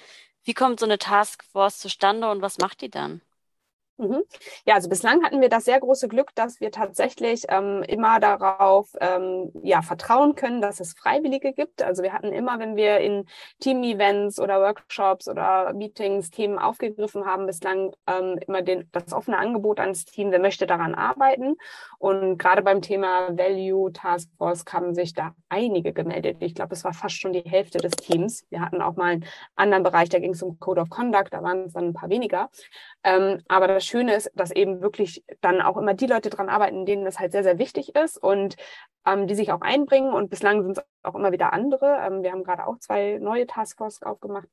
Wie 0.46 0.54
kommt 0.54 0.80
so 0.80 0.86
eine 0.86 0.98
Taskforce 1.00 1.80
zustande 1.80 2.30
und 2.30 2.42
was 2.42 2.60
macht 2.60 2.82
die 2.82 2.90
dann? 2.90 3.22
Mhm. 3.98 4.24
Ja, 4.66 4.76
also 4.76 4.90
bislang 4.90 5.24
hatten 5.24 5.40
wir 5.40 5.48
das 5.48 5.64
sehr 5.64 5.80
große 5.80 6.10
Glück, 6.10 6.36
dass 6.36 6.60
wir 6.60 6.70
tatsächlich 6.70 7.46
ähm, 7.48 7.82
immer 7.84 8.20
darauf 8.20 8.90
ähm, 9.00 9.52
ja, 9.64 9.82
vertrauen 9.82 10.36
können, 10.36 10.62
dass 10.62 10.82
es 10.82 10.94
Freiwillige 10.94 11.54
gibt. 11.54 11.82
Also 11.82 12.04
wir 12.04 12.12
hatten 12.12 12.34
immer, 12.34 12.60
wenn 12.60 12.76
wir 12.76 13.00
in 13.00 13.26
Team-Events 13.62 14.40
oder 14.42 14.60
Workshops 14.60 15.30
oder 15.30 15.74
Meetings 15.74 16.30
Themen 16.30 16.60
aufgegriffen 16.60 17.26
haben, 17.26 17.46
bislang 17.46 17.96
ähm, 18.06 18.38
immer 18.46 18.62
den, 18.62 18.90
das 18.92 19.14
offene 19.14 19.38
Angebot 19.38 19.80
ans 19.80 20.04
Team, 20.04 20.30
wer 20.32 20.40
möchte 20.40 20.68
daran 20.68 20.94
arbeiten. 20.94 21.56
Und 21.98 22.38
gerade 22.38 22.64
beim 22.64 22.82
Thema 22.82 23.38
Value 23.38 23.94
Task 23.94 24.30
Force 24.38 24.66
haben 24.74 24.94
sich 24.94 25.14
da 25.14 25.34
einige 25.48 25.94
gemeldet. 25.94 26.38
Ich 26.42 26.54
glaube, 26.54 26.74
es 26.74 26.84
war 26.84 26.94
fast 26.94 27.18
schon 27.20 27.32
die 27.32 27.40
Hälfte 27.40 27.78
des 27.78 27.92
Teams. 27.92 28.46
Wir 28.50 28.60
hatten 28.60 28.82
auch 28.82 28.98
mal 28.98 29.12
einen 29.12 29.26
anderen 29.56 29.84
Bereich, 29.84 30.10
da 30.10 30.20
ging 30.20 30.32
es 30.32 30.44
um 30.44 30.60
Code 30.60 30.82
of 30.82 30.90
Conduct, 30.90 31.32
da 31.32 31.42
waren 31.42 31.66
es 31.66 31.74
dann 31.74 31.86
ein 31.86 31.94
paar 31.94 32.10
weniger. 32.10 32.50
Ähm, 33.06 33.42
aber 33.48 33.68
das 33.68 33.85
Schöne 33.86 34.16
ist, 34.16 34.32
dass 34.36 34.52
eben 34.52 34.82
wirklich 34.82 35.24
dann 35.42 35.62
auch 35.62 35.78
immer 35.78 35.94
die 35.94 36.08
Leute 36.08 36.30
dran 36.30 36.50
arbeiten, 36.50 36.86
denen 36.86 37.06
das 37.06 37.20
halt 37.20 37.32
sehr, 37.32 37.44
sehr 37.44 37.60
wichtig 37.60 37.96
ist 37.96 38.18
und 38.18 38.56
ähm, 39.06 39.28
die 39.28 39.36
sich 39.36 39.52
auch 39.52 39.62
einbringen. 39.62 40.14
Und 40.14 40.30
bislang 40.30 40.64
sind 40.64 40.78
es 40.78 40.84
auch 41.04 41.16
immer 41.16 41.32
wieder 41.32 41.54
andere. 41.54 42.00
Ähm, 42.02 42.24
wir 42.24 42.32
haben 42.32 42.44
gerade 42.44 42.68
auch 42.68 42.80
zwei 42.80 43.18
neue 43.20 43.48
Taskforces 43.48 44.02
aufgemacht, 44.04 44.48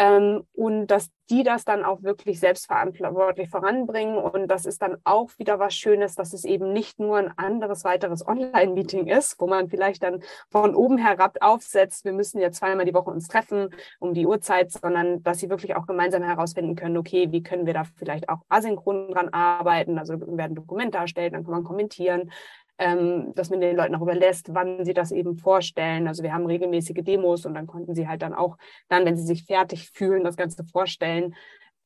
ähm, 0.00 0.44
und 0.54 0.86
dass 0.86 1.10
die 1.28 1.42
das 1.44 1.64
dann 1.66 1.84
auch 1.84 2.02
wirklich 2.02 2.40
selbstverantwortlich 2.40 3.50
voranbringen. 3.50 4.16
Und 4.16 4.48
das 4.48 4.64
ist 4.64 4.80
dann 4.80 4.96
auch 5.04 5.30
wieder 5.36 5.58
was 5.58 5.74
Schönes, 5.74 6.14
dass 6.14 6.32
es 6.32 6.44
eben 6.44 6.72
nicht 6.72 6.98
nur 6.98 7.18
ein 7.18 7.36
anderes 7.36 7.84
weiteres 7.84 8.26
Online-Meeting 8.26 9.06
ist, 9.06 9.38
wo 9.38 9.46
man 9.46 9.68
vielleicht 9.68 10.02
dann 10.02 10.22
von 10.50 10.74
oben 10.74 10.96
herab 10.96 11.36
aufsetzt, 11.42 12.06
wir 12.06 12.14
müssen 12.14 12.40
ja 12.40 12.50
zweimal 12.50 12.86
die 12.86 12.94
Woche 12.94 13.10
uns 13.10 13.28
treffen 13.28 13.68
um 14.00 14.14
die 14.14 14.26
Uhrzeit, 14.26 14.72
sondern 14.72 15.22
dass 15.22 15.38
sie 15.38 15.50
wirklich 15.50 15.76
auch 15.76 15.86
gemeinsam 15.86 16.22
herausfinden 16.22 16.76
können, 16.76 16.96
okay, 16.96 17.30
wie 17.30 17.42
können 17.42 17.66
wir 17.66 17.74
da 17.74 17.84
vielleicht 17.84 18.28
auch 18.30 18.40
asynchron 18.48 19.12
dran 19.12 19.28
arbeiten? 19.28 19.98
Also 19.98 20.14
werden 20.18 20.56
Dokumente 20.56 20.96
erstellt, 20.96 21.34
dann 21.34 21.44
kann 21.44 21.52
man 21.52 21.64
kommentieren 21.64 22.32
ähm, 22.80 23.34
dass 23.34 23.50
man 23.50 23.60
den 23.60 23.76
Leuten 23.76 23.94
auch 23.94 24.00
überlässt, 24.00 24.54
wann 24.54 24.84
sie 24.86 24.94
das 24.94 25.12
eben 25.12 25.36
vorstellen. 25.36 26.08
Also 26.08 26.22
wir 26.22 26.32
haben 26.32 26.46
regelmäßige 26.46 27.04
Demos 27.04 27.44
und 27.44 27.52
dann 27.54 27.66
konnten 27.66 27.94
sie 27.94 28.08
halt 28.08 28.22
dann 28.22 28.32
auch 28.32 28.56
dann, 28.88 29.04
wenn 29.04 29.18
sie 29.18 29.26
sich 29.26 29.44
fertig 29.44 29.90
fühlen, 29.92 30.24
das 30.24 30.36
Ganze 30.36 30.64
vorstellen. 30.64 31.34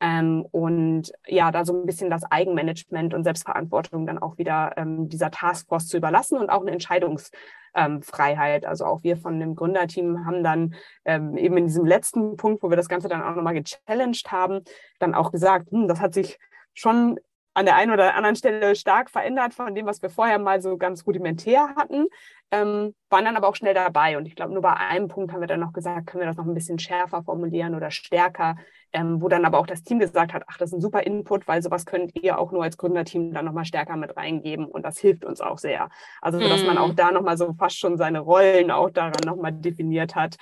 Ähm, 0.00 0.46
und 0.52 1.12
ja, 1.26 1.50
da 1.50 1.64
so 1.64 1.72
ein 1.72 1.84
bisschen 1.86 2.10
das 2.10 2.22
Eigenmanagement 2.30 3.12
und 3.12 3.24
Selbstverantwortung 3.24 4.06
dann 4.06 4.18
auch 4.18 4.38
wieder 4.38 4.72
ähm, 4.76 5.08
dieser 5.08 5.32
Taskforce 5.32 5.88
zu 5.88 5.96
überlassen 5.96 6.38
und 6.38 6.48
auch 6.48 6.60
eine 6.60 6.70
Entscheidungsfreiheit. 6.70 8.62
Ähm, 8.62 8.68
also 8.68 8.84
auch 8.84 9.02
wir 9.02 9.16
von 9.16 9.40
dem 9.40 9.56
Gründerteam 9.56 10.24
haben 10.24 10.44
dann 10.44 10.76
ähm, 11.04 11.36
eben 11.36 11.56
in 11.56 11.66
diesem 11.66 11.86
letzten 11.86 12.36
Punkt, 12.36 12.62
wo 12.62 12.70
wir 12.70 12.76
das 12.76 12.88
Ganze 12.88 13.08
dann 13.08 13.22
auch 13.22 13.34
nochmal 13.34 13.54
gechallenged 13.54 14.30
haben, 14.30 14.62
dann 15.00 15.14
auch 15.14 15.32
gesagt, 15.32 15.72
hm, 15.72 15.88
das 15.88 16.00
hat 16.00 16.14
sich 16.14 16.38
schon 16.72 17.18
an 17.54 17.66
der 17.66 17.76
einen 17.76 17.92
oder 17.92 18.14
anderen 18.14 18.36
Stelle 18.36 18.74
stark 18.74 19.10
verändert 19.10 19.54
von 19.54 19.74
dem, 19.74 19.86
was 19.86 20.02
wir 20.02 20.10
vorher 20.10 20.38
mal 20.38 20.60
so 20.60 20.76
ganz 20.76 21.06
rudimentär 21.06 21.74
hatten, 21.76 22.06
ähm, 22.50 22.94
waren 23.10 23.24
dann 23.24 23.36
aber 23.36 23.48
auch 23.48 23.54
schnell 23.54 23.74
dabei. 23.74 24.18
Und 24.18 24.26
ich 24.26 24.36
glaube, 24.36 24.52
nur 24.52 24.62
bei 24.62 24.74
einem 24.74 25.08
Punkt 25.08 25.32
haben 25.32 25.40
wir 25.40 25.46
dann 25.46 25.60
noch 25.60 25.72
gesagt, 25.72 26.06
können 26.06 26.22
wir 26.22 26.26
das 26.26 26.36
noch 26.36 26.46
ein 26.46 26.54
bisschen 26.54 26.78
schärfer 26.78 27.22
formulieren 27.22 27.74
oder 27.74 27.90
stärker, 27.90 28.56
ähm, 28.92 29.20
wo 29.22 29.28
dann 29.28 29.44
aber 29.44 29.58
auch 29.58 29.66
das 29.66 29.82
Team 29.82 29.98
gesagt 29.98 30.32
hat, 30.32 30.42
ach, 30.46 30.58
das 30.58 30.70
ist 30.70 30.74
ein 30.74 30.80
super 30.80 31.02
Input, 31.02 31.48
weil 31.48 31.62
sowas 31.62 31.86
könnt 31.86 32.12
ihr 32.22 32.38
auch 32.38 32.52
nur 32.52 32.62
als 32.62 32.76
Gründerteam 32.76 33.32
dann 33.32 33.44
nochmal 33.44 33.64
stärker 33.64 33.96
mit 33.96 34.16
reingeben. 34.16 34.66
Und 34.66 34.84
das 34.84 34.98
hilft 34.98 35.24
uns 35.24 35.40
auch 35.40 35.58
sehr. 35.58 35.88
Also, 36.20 36.38
dass 36.40 36.64
man 36.64 36.78
auch 36.78 36.88
mhm. 36.88 36.96
da 36.96 37.12
nochmal 37.12 37.36
so 37.36 37.52
fast 37.54 37.78
schon 37.78 37.96
seine 37.96 38.20
Rollen 38.20 38.70
auch 38.70 38.90
daran 38.90 39.12
nochmal 39.24 39.52
definiert 39.52 40.14
hat 40.14 40.36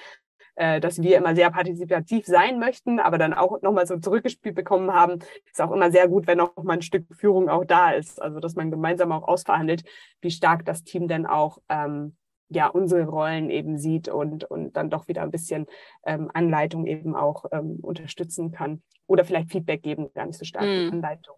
äh, 0.54 0.80
dass 0.80 1.00
wir 1.00 1.16
immer 1.16 1.35
sehr 1.35 1.50
partizipativ 1.50 2.26
sein 2.26 2.59
möchten, 2.59 3.00
aber 3.00 3.18
dann 3.18 3.35
auch 3.35 3.62
nochmal 3.62 3.87
so 3.87 3.99
zurückgespielt 3.99 4.54
bekommen 4.54 4.92
haben, 4.92 5.21
ist 5.50 5.61
auch 5.61 5.73
immer 5.73 5.90
sehr 5.90 6.09
gut, 6.09 6.26
wenn 6.26 6.40
auch 6.40 6.62
mal 6.62 6.75
ein 6.75 6.82
Stück 6.82 7.06
Führung 7.14 7.49
auch 7.49 7.64
da 7.64 7.92
ist. 7.92 8.21
Also 8.21 8.40
dass 8.40 8.54
man 8.54 8.71
gemeinsam 8.71 9.12
auch 9.12 9.26
ausverhandelt, 9.26 9.85
wie 10.21 10.30
stark 10.30 10.64
das 10.64 10.85
Team 10.85 11.09
denn 11.09 11.26
auch 11.26 11.59
ähm, 11.68 12.16
ja 12.50 12.66
unsere 12.66 13.04
Rollen 13.04 13.50
eben 13.50 13.78
sieht 13.78 14.09
und, 14.09 14.44
und 14.44 14.76
dann 14.76 14.90
doch 14.90 15.09
wieder 15.09 15.23
ein 15.23 15.30
bisschen 15.30 15.66
ähm, 16.04 16.30
Anleitung 16.35 16.87
eben 16.87 17.16
auch 17.16 17.47
ähm, 17.52 17.78
unterstützen 17.80 18.52
kann. 18.52 18.82
Oder 19.06 19.25
vielleicht 19.25 19.50
Feedback 19.50 19.82
geben, 19.82 20.12
gar 20.14 20.26
nicht 20.26 20.38
so 20.38 20.44
stark 20.44 20.64
mm. 20.64 20.92
Anleitung. 20.92 21.37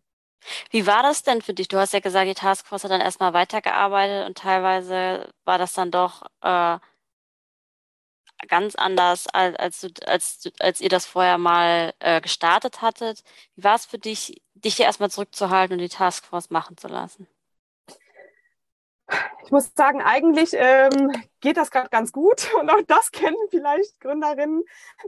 Wie 0.71 0.87
war 0.87 1.03
das 1.03 1.23
denn 1.23 1.41
für 1.41 1.55
dich? 1.55 1.69
Du 1.69 1.79
hast 1.79 1.95
ja 1.95 2.01
gesagt, 2.01 2.29
die 2.29 2.35
Taskforce 2.35 2.85
hat 2.85 2.91
dann 2.91 3.01
erstmal 3.01 3.33
weitergearbeitet 3.33 4.27
und 4.27 4.37
teilweise 4.37 5.31
war 5.45 5.59
das 5.59 5.73
dann 5.73 5.91
doch 5.91 6.23
äh, 6.43 6.79
ganz 8.47 8.75
anders, 8.75 9.27
als, 9.29 9.57
als, 9.57 9.87
als, 10.07 10.53
als 10.61 10.81
ihr 10.81 10.89
das 10.89 11.07
vorher 11.07 11.39
mal 11.39 11.95
äh, 12.01 12.21
gestartet 12.21 12.83
hattet. 12.83 13.23
Wie 13.57 13.65
war 13.65 13.75
es 13.77 13.87
für 13.87 13.99
dich, 13.99 14.43
dich 14.55 14.77
hier 14.77 14.87
erstmal 14.87 15.11
zurückzuhalten 15.11 15.75
und 15.75 15.81
die 15.81 15.89
Taskforce 15.89 16.51
machen 16.51 16.77
zu 16.77 16.89
lassen? 16.89 17.27
Ich 19.45 19.51
muss 19.51 19.73
sagen, 19.77 20.01
eigentlich 20.01 20.55
ähm, 20.55 21.13
geht 21.41 21.59
das 21.59 21.71
gerade 21.71 21.91
ganz 21.91 22.13
gut. 22.13 22.49
Und 22.61 22.71
auch 22.71 22.81
das 22.87 23.13
kennen 23.13 23.37
vielleicht 23.51 24.01
Gründerinnen, 24.01 24.63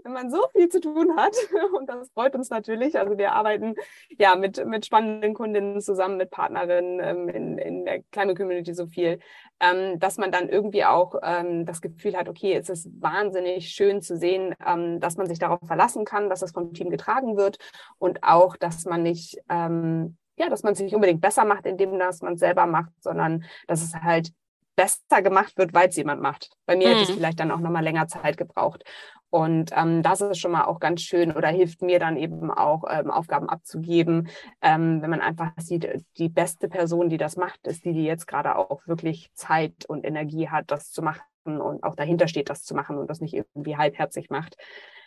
wenn 0.05 0.13
man 0.13 0.31
so 0.31 0.47
viel 0.53 0.69
zu 0.69 0.81
tun 0.81 1.17
hat. 1.17 1.35
Und 1.73 1.89
das 1.89 2.11
freut 2.11 2.35
uns 2.35 2.51
natürlich. 2.51 2.99
Also 2.99 3.17
wir 3.17 3.33
arbeiten 3.33 3.75
ja 4.19 4.37
mit, 4.37 4.65
mit 4.67 4.85
spannenden 4.85 5.33
Kundinnen 5.33 5.81
zusammen, 5.81 6.19
mit 6.19 6.31
Partnerinnen 6.31 7.01
ähm, 7.01 7.29
in, 7.29 7.59
in 7.59 7.85
der 7.87 8.03
Climate 8.13 8.37
Community 8.37 8.75
so 8.75 8.87
viel, 8.87 9.19
ähm, 9.61 9.99
dass 9.99 10.19
man 10.19 10.31
dann 10.31 10.51
irgendwie 10.51 10.85
auch 10.85 11.15
ähm, 11.23 11.65
das 11.65 11.81
Gefühl 11.81 12.17
hat, 12.17 12.29
okay, 12.29 12.55
es 12.55 12.69
ist 12.69 12.89
wahnsinnig 13.01 13.71
schön 13.71 14.03
zu 14.03 14.19
sehen, 14.19 14.55
ähm, 14.65 15.01
dass 15.01 15.17
man 15.17 15.27
sich 15.27 15.39
darauf 15.39 15.61
verlassen 15.67 16.05
kann, 16.05 16.29
dass 16.29 16.41
das 16.41 16.53
vom 16.53 16.75
Team 16.75 16.91
getragen 16.91 17.39
wird 17.39 17.59
und 17.99 18.23
auch, 18.23 18.57
dass 18.57 18.85
man 18.85 19.03
nicht 19.03 19.39
ähm, 19.49 20.19
ja, 20.37 20.49
dass 20.49 20.63
man 20.63 20.75
es 20.75 20.81
nicht 20.81 20.95
unbedingt 20.95 21.21
besser 21.21 21.45
macht, 21.45 21.67
indem 21.67 21.99
dass 21.99 22.23
man 22.23 22.35
es 22.35 22.41
selber 22.41 22.67
macht, 22.67 22.93
sondern 23.01 23.45
dass 23.67 23.83
es 23.83 23.95
halt 23.95 24.33
besser 24.77 25.23
gemacht 25.23 25.57
wird, 25.57 25.73
weil 25.73 25.89
es 25.89 25.97
jemand 25.97 26.21
macht. 26.21 26.51
Bei 26.67 26.77
mir 26.77 26.89
mhm. 26.89 26.93
hätte 26.93 27.03
es 27.05 27.09
mhm. 27.11 27.15
vielleicht 27.15 27.41
dann 27.41 27.51
auch 27.51 27.61
nochmal 27.61 27.83
länger 27.83 28.07
Zeit 28.07 28.37
gebraucht. 28.37 28.85
Und 29.31 29.71
ähm, 29.75 30.03
das 30.03 30.21
ist 30.21 30.39
schon 30.39 30.53
mal 30.53 30.65
auch 30.65 30.79
ganz 30.79 31.03
schön 31.03 31.33
oder 31.33 31.49
hilft 31.49 31.83
mir 31.83 31.99
dann 31.99 32.17
eben 32.17 32.51
auch, 32.51 32.85
ähm, 32.89 33.11
Aufgaben 33.11 33.49
abzugeben, 33.49 34.29
ähm, 34.63 35.03
wenn 35.03 35.11
man 35.11 35.21
einfach 35.21 35.51
sieht, 35.59 35.89
die 36.17 36.29
beste 36.29 36.69
Person, 36.69 37.09
die 37.09 37.17
das 37.17 37.37
macht, 37.37 37.67
ist 37.67 37.85
die, 37.85 37.93
die 37.93 38.05
jetzt 38.05 38.27
gerade 38.27 38.57
auch 38.57 38.87
wirklich 38.87 39.31
Zeit 39.35 39.85
und 39.89 40.05
Energie 40.05 40.49
hat, 40.49 40.71
das 40.71 40.93
zu 40.93 41.03
machen 41.03 41.23
und 41.45 41.83
auch 41.83 41.97
dahinter 41.97 42.29
steht, 42.29 42.51
das 42.51 42.63
zu 42.63 42.75
machen 42.75 42.99
und 42.99 43.11
das 43.11 43.21
nicht 43.21 43.35
irgendwie 43.35 43.77
halbherzig 43.77 44.31
macht. 44.31 44.57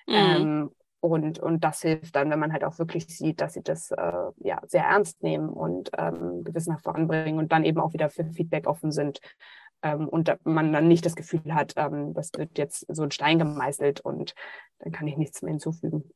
Mhm. 0.07 0.71
Und, 1.01 1.39
und 1.39 1.63
das 1.63 1.82
hilft 1.82 2.15
dann, 2.15 2.29
wenn 2.29 2.39
man 2.39 2.51
halt 2.51 2.63
auch 2.63 2.77
wirklich 2.77 3.08
sieht, 3.08 3.39
dass 3.39 3.53
sie 3.53 3.63
das 3.63 3.91
äh, 3.91 4.24
ja, 4.38 4.62
sehr 4.68 4.84
ernst 4.84 5.24
nehmen 5.24 5.50
und 5.50 5.91
ähm, 5.98 6.44
gewissenhaft 6.44 6.84
voranbringen 6.84 7.39
und 7.39 7.51
dann 7.51 7.63
eben 7.63 7.79
auch 7.79 7.94
wieder 7.94 8.10
für 8.10 8.25
Feedback 8.25 8.68
offen 8.68 8.91
sind. 8.91 9.20
Ähm, 9.82 10.10
und 10.10 10.29
man 10.44 10.74
dann 10.74 10.89
nicht 10.89 11.06
das 11.06 11.15
Gefühl 11.15 11.56
hat, 11.56 11.74
ähm, 11.77 12.13
das 12.13 12.32
wird 12.36 12.58
jetzt 12.58 12.86
so 12.89 13.03
ein 13.03 13.12
Stein 13.12 13.39
gemeißelt 13.39 14.01
und 14.01 14.36
dann 14.79 14.91
kann 14.91 15.08
ich 15.08 15.15
nichts 15.15 15.41
mehr 15.41 15.51
hinzufügen. 15.51 16.12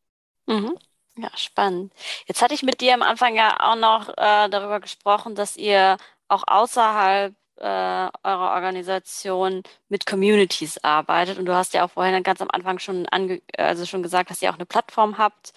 Mhm. 0.48 0.76
Ja, 1.16 1.30
spannend. 1.36 1.94
Jetzt 2.26 2.42
hatte 2.42 2.56
ich 2.56 2.64
mit 2.64 2.82
dir 2.82 2.94
am 2.94 3.04
Anfang 3.04 3.36
ja 3.36 3.56
auch 3.60 3.76
noch 3.76 4.10
äh, 4.10 4.50
darüber 4.50 4.80
gesprochen, 4.80 5.36
dass 5.36 5.56
ihr 5.56 5.98
auch 6.28 6.44
außerhalb 6.48 7.36
äh, 7.58 8.10
eurer 8.24 8.54
Organisation 8.56 9.64
mit 9.90 10.06
Communities 10.06 10.78
arbeitet. 10.84 11.38
Und 11.40 11.46
du 11.46 11.54
hast 11.54 11.74
ja 11.74 11.86
auch 11.86 11.92
vorhin 11.92 12.24
ganz 12.24 12.42
am 12.42 12.50
Anfang 12.52 12.80
schon, 12.80 13.08
ange 13.08 13.42
also 13.58 13.86
schon 13.86 14.04
gesagt, 14.04 14.30
dass 14.30 14.42
ihr 14.42 14.50
auch 14.52 14.56
eine 14.56 14.66
Plattform 14.66 15.18
habt 15.18 15.54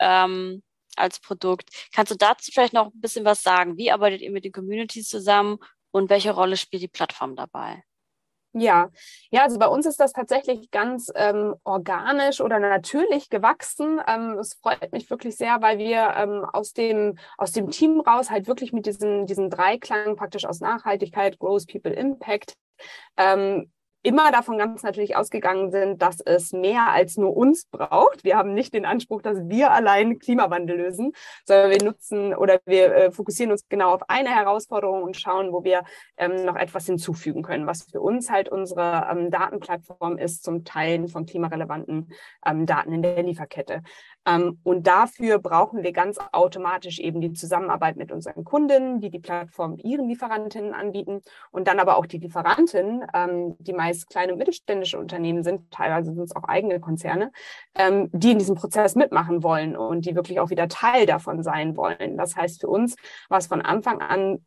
ähm, 0.00 0.62
als 0.96 1.20
Produkt. 1.20 1.70
Kannst 1.94 2.12
du 2.12 2.16
dazu 2.16 2.50
vielleicht 2.52 2.72
noch 2.74 2.86
ein 2.86 3.00
bisschen 3.00 3.24
was 3.24 3.42
sagen? 3.42 3.76
Wie 3.76 3.90
arbeitet 3.92 4.20
ihr 4.22 4.30
mit 4.30 4.44
den 4.44 4.52
Communities 4.52 5.08
zusammen 5.08 5.58
und 5.90 6.10
welche 6.10 6.32
Rolle 6.32 6.56
spielt 6.56 6.82
die 6.82 6.88
Plattform 6.88 7.36
dabei? 7.36 7.82
Ja, 8.52 8.88
ja, 9.30 9.42
also 9.42 9.58
bei 9.58 9.68
uns 9.68 9.84
ist 9.84 10.00
das 10.00 10.12
tatsächlich 10.12 10.70
ganz 10.70 11.12
ähm, 11.14 11.54
organisch 11.64 12.40
oder 12.40 12.58
natürlich 12.58 13.28
gewachsen. 13.28 14.00
Ähm, 14.06 14.38
es 14.38 14.54
freut 14.54 14.90
mich 14.92 15.10
wirklich 15.10 15.36
sehr, 15.36 15.60
weil 15.60 15.78
wir 15.78 16.14
ähm, 16.16 16.46
aus, 16.52 16.72
dem, 16.72 17.18
aus 17.36 17.52
dem 17.52 17.70
Team 17.70 18.00
raus 18.00 18.30
halt 18.30 18.46
wirklich 18.46 18.72
mit 18.72 18.86
diesen, 18.86 19.26
diesen 19.26 19.50
Dreiklang 19.50 20.16
praktisch 20.16 20.46
aus 20.46 20.60
Nachhaltigkeit, 20.60 21.38
Growth, 21.38 21.66
People, 21.68 21.92
Impact 21.92 22.54
ähm, 23.16 23.70
immer 24.08 24.32
davon 24.32 24.56
ganz 24.56 24.82
natürlich 24.82 25.16
ausgegangen 25.16 25.70
sind, 25.70 26.00
dass 26.00 26.22
es 26.22 26.52
mehr 26.52 26.90
als 26.90 27.18
nur 27.18 27.36
uns 27.36 27.66
braucht. 27.66 28.24
Wir 28.24 28.38
haben 28.38 28.54
nicht 28.54 28.72
den 28.72 28.86
Anspruch, 28.86 29.20
dass 29.20 29.36
wir 29.50 29.70
allein 29.70 30.18
Klimawandel 30.18 30.78
lösen, 30.78 31.12
sondern 31.44 31.70
wir 31.70 31.84
nutzen 31.84 32.34
oder 32.34 32.58
wir 32.64 32.94
äh, 32.94 33.10
fokussieren 33.10 33.52
uns 33.52 33.68
genau 33.68 33.92
auf 33.92 34.08
eine 34.08 34.30
Herausforderung 34.30 35.02
und 35.02 35.18
schauen, 35.18 35.52
wo 35.52 35.62
wir 35.62 35.84
ähm, 36.16 36.46
noch 36.46 36.56
etwas 36.56 36.86
hinzufügen 36.86 37.42
können, 37.42 37.66
was 37.66 37.82
für 37.82 38.00
uns 38.00 38.30
halt 38.30 38.48
unsere 38.48 39.06
ähm, 39.10 39.30
Datenplattform 39.30 40.16
ist 40.16 40.42
zum 40.42 40.64
Teilen 40.64 41.08
von 41.08 41.26
klimarelevanten 41.26 42.10
ähm, 42.46 42.64
Daten 42.64 42.92
in 42.92 43.02
der 43.02 43.22
Lieferkette. 43.22 43.82
Ähm, 44.26 44.58
und 44.62 44.86
dafür 44.86 45.38
brauchen 45.38 45.82
wir 45.82 45.92
ganz 45.92 46.18
automatisch 46.32 46.98
eben 46.98 47.20
die 47.20 47.32
Zusammenarbeit 47.32 47.96
mit 47.96 48.12
unseren 48.12 48.44
Kunden, 48.44 49.00
die 49.00 49.10
die 49.10 49.18
Plattform 49.18 49.76
ihren 49.76 50.08
Lieferantinnen 50.08 50.74
anbieten 50.74 51.22
und 51.50 51.68
dann 51.68 51.78
aber 51.78 51.96
auch 51.96 52.06
die 52.06 52.18
Lieferanten, 52.18 53.04
ähm, 53.14 53.56
die 53.58 53.72
meist 53.72 54.08
kleine 54.08 54.32
und 54.32 54.38
mittelständische 54.38 54.98
Unternehmen 54.98 55.42
sind, 55.42 55.70
teilweise 55.70 56.12
sind 56.12 56.24
es 56.24 56.36
auch 56.36 56.44
eigene 56.44 56.80
Konzerne, 56.80 57.32
ähm, 57.74 58.10
die 58.12 58.32
in 58.32 58.38
diesem 58.38 58.56
Prozess 58.56 58.94
mitmachen 58.94 59.42
wollen 59.42 59.76
und 59.76 60.06
die 60.06 60.14
wirklich 60.14 60.40
auch 60.40 60.50
wieder 60.50 60.68
Teil 60.68 61.06
davon 61.06 61.42
sein 61.42 61.76
wollen. 61.76 62.16
Das 62.16 62.36
heißt, 62.36 62.60
für 62.60 62.68
uns 62.68 62.96
war 63.28 63.38
es 63.38 63.46
von 63.46 63.62
Anfang 63.62 64.00
an 64.00 64.38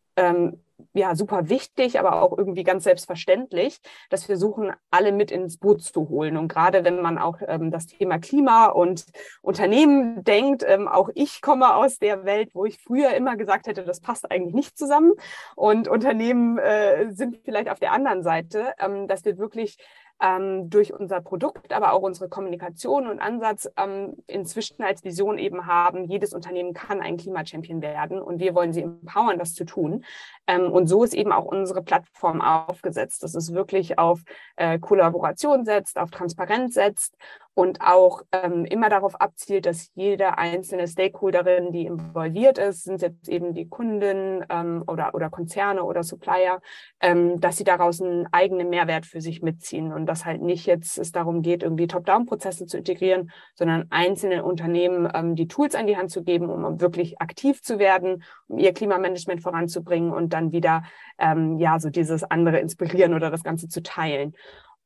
ja 0.94 1.16
super 1.16 1.50
wichtig, 1.50 2.00
aber 2.00 2.22
auch 2.22 2.38
irgendwie 2.38 2.64
ganz 2.64 2.84
selbstverständlich, 2.84 3.80
dass 4.10 4.28
wir 4.30 4.38
suchen, 4.38 4.74
alle 4.90 5.12
mit 5.12 5.32
ins 5.32 5.58
Boot 5.58 5.82
zu 5.82 6.10
holen. 6.10 6.38
Und 6.38 6.48
gerade 6.48 6.84
wenn 6.84 7.02
man 7.02 7.18
auch 7.18 7.38
ähm, 7.48 7.72
das 7.72 7.88
Thema 7.88 8.20
Klima 8.20 8.68
und 8.68 9.06
Unternehmen 9.42 10.24
denkt, 10.24 10.64
ähm, 10.68 10.88
auch 10.88 11.10
ich 11.16 11.42
komme 11.42 11.76
aus 11.76 11.98
der 11.98 12.26
Welt, 12.26 12.50
wo 12.54 12.66
ich 12.66 12.80
früher 12.80 13.14
immer 13.14 13.36
gesagt 13.36 13.68
hätte, 13.68 13.84
das 13.84 14.02
passt 14.02 14.30
eigentlich 14.32 14.54
nicht 14.54 14.78
zusammen. 14.78 15.14
Und 15.56 15.88
Unternehmen 15.88 16.58
äh, 16.58 17.12
sind 17.12 17.38
vielleicht 17.44 17.70
auf 17.70 17.80
der 17.80 17.94
anderen 17.94 18.24
Seite, 18.24 18.74
ähm, 18.80 19.08
dass 19.08 19.26
wir 19.26 19.38
wirklich 19.38 19.78
ähm, 20.22 20.70
durch 20.70 20.94
unser 20.94 21.20
Produkt, 21.20 21.74
aber 21.74 21.94
auch 21.94 22.01
unsere 22.01 22.30
Kommunikation 22.30 23.08
und 23.08 23.20
Ansatz 23.20 23.70
ähm, 23.75 24.16
inzwischen 24.28 24.84
als 24.84 25.04
Vision 25.04 25.38
eben 25.38 25.66
haben, 25.66 26.06
jedes 26.06 26.34
Unternehmen 26.34 26.74
kann 26.74 27.01
ein 27.01 27.18
Klimachampion 27.18 27.82
werden 27.82 28.22
und 28.22 28.40
wir 28.40 28.54
wollen 28.54 28.72
sie 28.72 28.84
empowern, 28.84 29.40
das 29.40 29.56
zu 29.56 29.66
tun. 29.66 30.06
Ähm, 30.48 30.72
und 30.72 30.88
so 30.88 31.04
ist 31.04 31.13
eben 31.13 31.32
auch 31.32 31.46
unsere 31.46 31.82
Plattform 31.82 32.42
aufgesetzt, 32.42 33.24
dass 33.24 33.34
es 33.34 33.54
wirklich 33.54 33.98
auf 33.98 34.22
äh, 34.56 34.78
Kollaboration 34.80 35.66
setzt, 35.66 35.98
auf 35.98 36.12
Transparenz 36.12 36.75
setzt 36.75 37.16
und 37.53 37.81
auch 37.81 38.22
ähm, 38.31 38.65
immer 38.65 38.89
darauf 38.89 39.20
abzielt, 39.20 39.65
dass 39.65 39.91
jede 39.93 40.38
einzelne 40.38 40.88
Stakeholderin, 40.88 41.72
die 41.72 41.86
involviert 41.86 42.58
ist, 42.58 42.84
sind 42.84 43.01
jetzt 43.01 43.27
eben 43.27 43.53
die 43.53 43.67
Kunden 43.67 44.46
ähm, 44.50 44.84
oder, 44.88 45.13
oder 45.13 45.29
Konzerne 45.29 45.84
oder 45.84 46.03
Supplier, 46.03 46.62
ähm, 47.01 47.41
dass 47.41 47.58
sie 47.58 47.65
daraus 47.65 48.01
einen 48.01 48.27
eigenen 48.31 48.70
Mehrwert 48.70 49.05
für 49.05 49.20
sich 49.20 49.41
mitziehen 49.41 49.91
und 49.91 50.05
dass 50.05 50.25
halt 50.25 50.41
nicht 50.41 50.65
jetzt 50.65 50.98
es 50.98 51.12
darum 51.12 51.41
geht, 51.41 51.62
irgendwie 51.62 51.88
Top-Down-Prozesse 51.88 52.67
zu 52.67 52.77
integrieren, 52.77 53.31
sondern 53.55 53.86
einzelnen 53.89 54.41
Unternehmen 54.41 55.10
ähm, 55.13 55.36
die 55.36 55.48
Tools 55.48 55.75
an 55.75 55.88
die 55.88 55.98
Hand 55.98 56.10
zu 56.10 56.24
geben, 56.24 56.50
um 56.50 56.79
wirklich 56.79 57.20
aktiv 57.20 57.62
zu 57.62 57.79
werden, 57.79 58.24
um 58.48 58.60
ihr 58.60 58.74
Klimamanagement 58.74 59.41
voranzubringen 59.41 60.13
und 60.13 60.31
dann 60.31 60.53
wieder 60.53 60.84
ähm, 61.20 61.58
ja 61.58 61.79
so 61.79 61.89
dieses 61.89 62.24
andere 62.24 62.60
inspirieren 62.60 63.13
oder 63.13 63.29
das 63.29 63.43
Ganze 63.43 63.67
zu 63.67 63.84
teilen. 63.84 64.34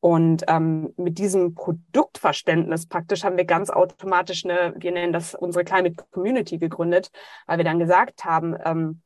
Und 0.06 0.44
ähm, 0.50 0.94
mit 0.98 1.18
diesem 1.18 1.56
Produktverständnis 1.56 2.86
praktisch 2.86 3.24
haben 3.24 3.38
wir 3.38 3.46
ganz 3.46 3.72
automatisch 3.72 4.46
eine, 4.46 4.76
wir 4.78 4.92
nennen 4.92 5.12
das 5.12 5.34
unsere 5.34 5.66
Climate 5.66 5.96
Community 6.12 6.60
gegründet, 6.60 7.10
weil 7.48 7.58
wir 7.58 7.66
dann 7.66 7.80
gesagt 7.80 8.24
haben, 8.24 8.56
ähm, 8.64 9.02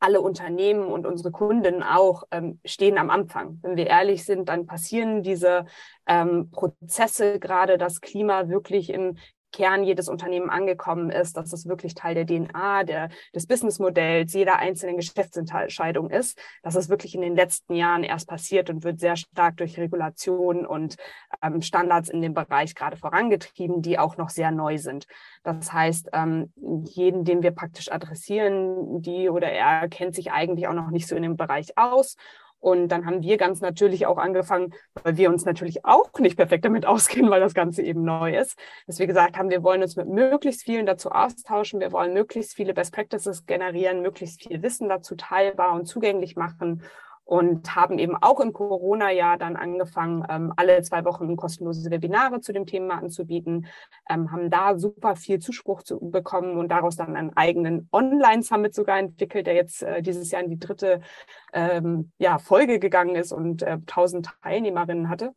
alle 0.00 0.22
Unternehmen 0.22 0.86
und 0.86 1.04
unsere 1.04 1.30
Kunden 1.30 1.82
auch 1.82 2.22
ähm, 2.30 2.58
stehen 2.64 2.96
am 2.96 3.10
Anfang. 3.10 3.58
Wenn 3.60 3.76
wir 3.76 3.86
ehrlich 3.86 4.24
sind, 4.24 4.48
dann 4.48 4.64
passieren 4.64 5.22
diese 5.22 5.66
ähm, 6.06 6.48
Prozesse, 6.50 7.38
gerade 7.38 7.76
das 7.76 8.00
Klima 8.00 8.48
wirklich 8.48 8.88
im 8.88 9.18
Kern 9.54 9.84
jedes 9.84 10.08
Unternehmen 10.08 10.50
angekommen 10.50 11.10
ist, 11.10 11.36
dass 11.36 11.52
es 11.52 11.68
wirklich 11.68 11.94
Teil 11.94 12.16
der 12.16 12.26
DNA, 12.26 12.82
der, 12.82 13.08
des 13.34 13.46
Businessmodells, 13.46 14.32
jeder 14.32 14.58
einzelnen 14.58 14.96
Geschäftsentscheidung 14.96 16.10
ist, 16.10 16.36
dass 16.64 16.74
es 16.74 16.88
wirklich 16.88 17.14
in 17.14 17.20
den 17.20 17.36
letzten 17.36 17.74
Jahren 17.74 18.02
erst 18.02 18.28
passiert 18.28 18.68
und 18.68 18.82
wird 18.82 18.98
sehr 18.98 19.14
stark 19.14 19.56
durch 19.58 19.78
Regulation 19.78 20.66
und 20.66 20.96
ähm, 21.40 21.62
Standards 21.62 22.08
in 22.08 22.20
dem 22.20 22.34
Bereich 22.34 22.74
gerade 22.74 22.96
vorangetrieben, 22.96 23.80
die 23.80 23.96
auch 23.96 24.16
noch 24.16 24.30
sehr 24.30 24.50
neu 24.50 24.76
sind. 24.78 25.06
Das 25.44 25.72
heißt, 25.72 26.08
ähm, 26.12 26.52
jeden, 26.56 27.24
den 27.24 27.44
wir 27.44 27.52
praktisch 27.52 27.92
adressieren, 27.92 29.02
die 29.02 29.28
oder 29.28 29.52
er 29.52 29.88
kennt 29.88 30.16
sich 30.16 30.32
eigentlich 30.32 30.66
auch 30.66 30.74
noch 30.74 30.90
nicht 30.90 31.06
so 31.06 31.14
in 31.14 31.22
dem 31.22 31.36
Bereich 31.36 31.78
aus 31.78 32.16
und 32.64 32.88
dann 32.88 33.04
haben 33.04 33.22
wir 33.22 33.36
ganz 33.36 33.60
natürlich 33.60 34.06
auch 34.06 34.16
angefangen, 34.16 34.72
weil 35.02 35.18
wir 35.18 35.28
uns 35.28 35.44
natürlich 35.44 35.84
auch 35.84 36.10
nicht 36.18 36.38
perfekt 36.38 36.64
damit 36.64 36.86
auskennen, 36.86 37.30
weil 37.30 37.40
das 37.40 37.52
Ganze 37.52 37.82
eben 37.82 38.04
neu 38.04 38.34
ist, 38.34 38.58
dass 38.86 38.98
wir 38.98 39.06
gesagt 39.06 39.36
haben, 39.36 39.50
wir 39.50 39.62
wollen 39.62 39.82
uns 39.82 39.96
mit 39.96 40.08
möglichst 40.08 40.62
vielen 40.62 40.86
dazu 40.86 41.10
austauschen, 41.10 41.78
wir 41.78 41.92
wollen 41.92 42.14
möglichst 42.14 42.54
viele 42.54 42.72
Best 42.72 42.94
Practices 42.94 43.44
generieren, 43.44 44.00
möglichst 44.00 44.44
viel 44.44 44.62
Wissen 44.62 44.88
dazu 44.88 45.14
teilbar 45.14 45.74
und 45.74 45.84
zugänglich 45.84 46.36
machen 46.36 46.82
und 47.24 47.74
haben 47.74 47.98
eben 47.98 48.16
auch 48.16 48.40
im 48.40 48.52
Corona-Jahr 48.52 49.38
dann 49.38 49.56
angefangen, 49.56 50.24
ähm, 50.28 50.52
alle 50.56 50.82
zwei 50.82 51.04
Wochen 51.04 51.36
kostenlose 51.36 51.90
Webinare 51.90 52.40
zu 52.40 52.52
dem 52.52 52.66
Thema 52.66 52.98
anzubieten, 52.98 53.66
ähm, 54.08 54.30
haben 54.30 54.50
da 54.50 54.78
super 54.78 55.16
viel 55.16 55.38
Zuspruch 55.38 55.82
zu 55.82 55.98
bekommen 55.98 56.58
und 56.58 56.68
daraus 56.68 56.96
dann 56.96 57.16
einen 57.16 57.34
eigenen 57.36 57.88
Online-Summit 57.92 58.74
sogar 58.74 58.98
entwickelt, 58.98 59.46
der 59.46 59.54
jetzt 59.54 59.82
äh, 59.82 60.02
dieses 60.02 60.30
Jahr 60.30 60.42
in 60.42 60.50
die 60.50 60.58
dritte 60.58 61.00
ähm, 61.52 62.12
ja, 62.18 62.38
Folge 62.38 62.78
gegangen 62.78 63.16
ist 63.16 63.32
und 63.32 63.62
äh, 63.62 63.78
1000 63.86 64.30
Teilnehmerinnen 64.42 65.08
hatte. 65.08 65.32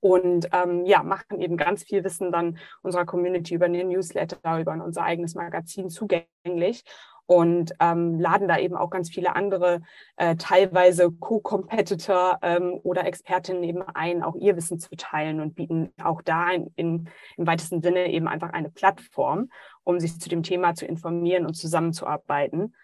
Und 0.00 0.48
ähm, 0.52 0.84
ja, 0.84 1.02
machen 1.02 1.40
eben 1.40 1.56
ganz 1.56 1.82
viel 1.82 2.04
Wissen 2.04 2.30
dann 2.30 2.58
unserer 2.82 3.06
Community 3.06 3.54
über 3.54 3.68
den 3.68 3.88
Newsletter, 3.88 4.60
über 4.60 4.72
unser 4.72 5.02
eigenes 5.02 5.34
Magazin 5.34 5.88
zugänglich 5.88 6.84
und 7.26 7.72
ähm, 7.80 8.20
laden 8.20 8.48
da 8.48 8.58
eben 8.58 8.76
auch 8.76 8.90
ganz 8.90 9.10
viele 9.10 9.34
andere, 9.34 9.80
äh, 10.16 10.36
teilweise 10.36 11.10
Co-Competitor 11.10 12.38
ähm, 12.42 12.80
oder 12.84 13.04
Expertinnen 13.04 13.64
eben 13.64 13.82
ein, 13.82 14.22
auch 14.22 14.36
ihr 14.36 14.56
Wissen 14.56 14.78
zu 14.78 14.90
teilen 14.96 15.40
und 15.40 15.54
bieten 15.54 15.92
auch 16.02 16.22
da 16.22 16.50
in, 16.50 16.72
in, 16.76 17.08
im 17.36 17.46
weitesten 17.46 17.82
Sinne 17.82 18.10
eben 18.10 18.28
einfach 18.28 18.52
eine 18.52 18.70
Plattform, 18.70 19.50
um 19.82 19.98
sich 19.98 20.20
zu 20.20 20.28
dem 20.28 20.42
Thema 20.42 20.74
zu 20.74 20.86
informieren 20.86 21.46
und 21.46 21.54
zusammenzuarbeiten. 21.54 22.74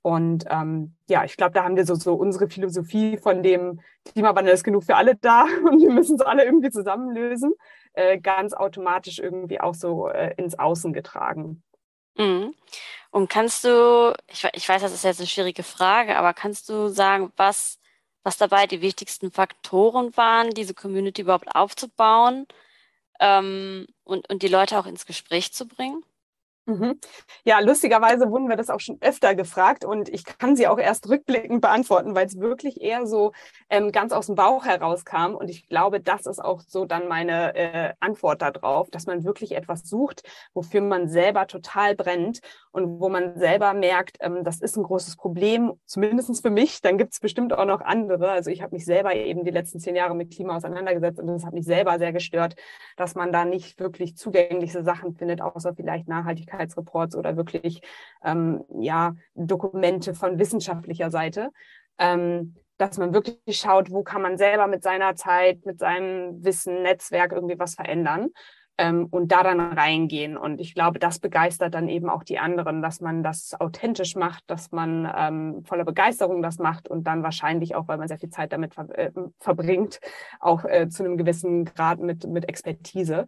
Und 0.00 0.46
ähm, 0.50 0.96
ja, 1.08 1.24
ich 1.24 1.36
glaube, 1.36 1.52
da 1.52 1.62
haben 1.62 1.76
wir 1.76 1.86
so, 1.86 1.94
so 1.94 2.14
unsere 2.14 2.48
Philosophie 2.48 3.18
von 3.18 3.42
dem 3.42 3.80
Klimawandel 4.04 4.52
ist 4.52 4.64
genug 4.64 4.84
für 4.84 4.96
alle 4.96 5.16
da 5.16 5.44
und 5.64 5.80
wir 5.80 5.92
müssen 5.92 6.16
es 6.16 6.22
alle 6.22 6.44
irgendwie 6.44 6.70
zusammenlösen, 6.70 7.52
äh, 7.92 8.18
ganz 8.18 8.54
automatisch 8.54 9.18
irgendwie 9.18 9.60
auch 9.60 9.74
so 9.74 10.08
äh, 10.08 10.34
ins 10.38 10.58
Außen 10.58 10.92
getragen. 10.92 11.62
Mhm. 12.16 12.54
Und 13.12 13.28
kannst 13.28 13.64
du, 13.64 14.14
ich, 14.26 14.48
ich 14.54 14.68
weiß, 14.68 14.80
das 14.82 14.92
ist 14.94 15.04
jetzt 15.04 15.20
eine 15.20 15.26
schwierige 15.28 15.62
Frage, 15.62 16.16
aber 16.16 16.32
kannst 16.32 16.70
du 16.70 16.88
sagen, 16.88 17.30
was, 17.36 17.78
was 18.22 18.38
dabei 18.38 18.66
die 18.66 18.80
wichtigsten 18.80 19.30
Faktoren 19.30 20.16
waren, 20.16 20.50
diese 20.50 20.72
Community 20.74 21.20
überhaupt 21.22 21.54
aufzubauen 21.54 22.46
ähm, 23.20 23.86
und, 24.04 24.28
und 24.30 24.42
die 24.42 24.48
Leute 24.48 24.78
auch 24.78 24.86
ins 24.86 25.04
Gespräch 25.06 25.52
zu 25.52 25.68
bringen? 25.68 26.02
Mhm. 26.66 27.00
Ja, 27.44 27.58
lustigerweise 27.58 28.30
wurden 28.30 28.48
wir 28.48 28.56
das 28.56 28.70
auch 28.70 28.78
schon 28.78 28.98
öfter 29.00 29.34
gefragt 29.34 29.84
und 29.84 30.08
ich 30.08 30.24
kann 30.24 30.54
sie 30.54 30.68
auch 30.68 30.78
erst 30.78 31.08
rückblickend 31.08 31.60
beantworten, 31.60 32.14
weil 32.14 32.26
es 32.26 32.38
wirklich 32.38 32.80
eher 32.80 33.04
so 33.04 33.32
ähm, 33.68 33.90
ganz 33.90 34.12
aus 34.12 34.26
dem 34.26 34.36
Bauch 34.36 34.64
herauskam. 34.64 35.34
Und 35.34 35.50
ich 35.50 35.66
glaube, 35.66 36.00
das 36.00 36.26
ist 36.26 36.38
auch 36.38 36.60
so 36.60 36.84
dann 36.84 37.08
meine 37.08 37.56
äh, 37.56 37.94
Antwort 37.98 38.42
darauf, 38.42 38.90
dass 38.90 39.06
man 39.06 39.24
wirklich 39.24 39.56
etwas 39.56 39.88
sucht, 39.88 40.22
wofür 40.54 40.82
man 40.82 41.08
selber 41.08 41.48
total 41.48 41.96
brennt 41.96 42.40
und 42.70 43.00
wo 43.00 43.08
man 43.08 43.36
selber 43.36 43.74
merkt, 43.74 44.18
ähm, 44.20 44.44
das 44.44 44.60
ist 44.60 44.76
ein 44.76 44.84
großes 44.84 45.16
Problem, 45.16 45.72
zumindest 45.84 46.42
für 46.42 46.50
mich. 46.50 46.80
Dann 46.80 46.96
gibt 46.96 47.12
es 47.12 47.18
bestimmt 47.18 47.52
auch 47.52 47.64
noch 47.66 47.80
andere. 47.80 48.30
Also 48.30 48.50
ich 48.50 48.62
habe 48.62 48.76
mich 48.76 48.84
selber 48.84 49.16
eben 49.16 49.44
die 49.44 49.50
letzten 49.50 49.80
zehn 49.80 49.96
Jahre 49.96 50.14
mit 50.14 50.32
Klima 50.32 50.56
auseinandergesetzt 50.56 51.18
und 51.18 51.26
das 51.26 51.44
hat 51.44 51.54
mich 51.54 51.64
selber 51.64 51.98
sehr 51.98 52.12
gestört, 52.12 52.54
dass 52.96 53.16
man 53.16 53.32
da 53.32 53.44
nicht 53.44 53.80
wirklich 53.80 54.16
zugängliche 54.16 54.84
Sachen 54.84 55.16
findet, 55.16 55.40
außer 55.40 55.74
vielleicht 55.74 56.06
Nachhaltigkeit 56.06 56.51
Nachhaltigkeitsreports 56.52 57.16
oder 57.16 57.36
wirklich 57.36 57.80
ähm, 58.24 58.64
ja, 58.80 59.14
Dokumente 59.34 60.14
von 60.14 60.38
wissenschaftlicher 60.38 61.10
Seite. 61.10 61.50
Ähm, 61.98 62.54
dass 62.78 62.98
man 62.98 63.14
wirklich 63.14 63.36
schaut, 63.50 63.92
wo 63.92 64.02
kann 64.02 64.22
man 64.22 64.38
selber 64.38 64.66
mit 64.66 64.82
seiner 64.82 65.14
Zeit, 65.14 65.64
mit 65.64 65.78
seinem 65.78 66.42
Wissen, 66.42 66.82
Netzwerk 66.82 67.30
irgendwie 67.30 67.58
was 67.58 67.76
verändern 67.76 68.30
ähm, 68.76 69.06
und 69.10 69.30
da 69.30 69.44
dann 69.44 69.60
reingehen. 69.60 70.36
Und 70.36 70.60
ich 70.60 70.74
glaube, 70.74 70.98
das 70.98 71.20
begeistert 71.20 71.74
dann 71.74 71.88
eben 71.88 72.08
auch 72.08 72.24
die 72.24 72.40
anderen, 72.40 72.82
dass 72.82 73.00
man 73.00 73.22
das 73.22 73.54
authentisch 73.60 74.16
macht, 74.16 74.42
dass 74.48 74.72
man 74.72 75.08
ähm, 75.16 75.62
voller 75.64 75.84
Begeisterung 75.84 76.42
das 76.42 76.58
macht 76.58 76.88
und 76.88 77.06
dann 77.06 77.22
wahrscheinlich 77.22 77.76
auch, 77.76 77.86
weil 77.86 77.98
man 77.98 78.08
sehr 78.08 78.18
viel 78.18 78.30
Zeit 78.30 78.52
damit 78.52 78.74
ver 78.74 78.88
äh, 78.98 79.12
verbringt, 79.38 80.00
auch 80.40 80.64
äh, 80.64 80.88
zu 80.88 81.04
einem 81.04 81.16
gewissen 81.16 81.66
Grad 81.66 82.00
mit, 82.00 82.26
mit 82.26 82.48
Expertise. 82.48 83.26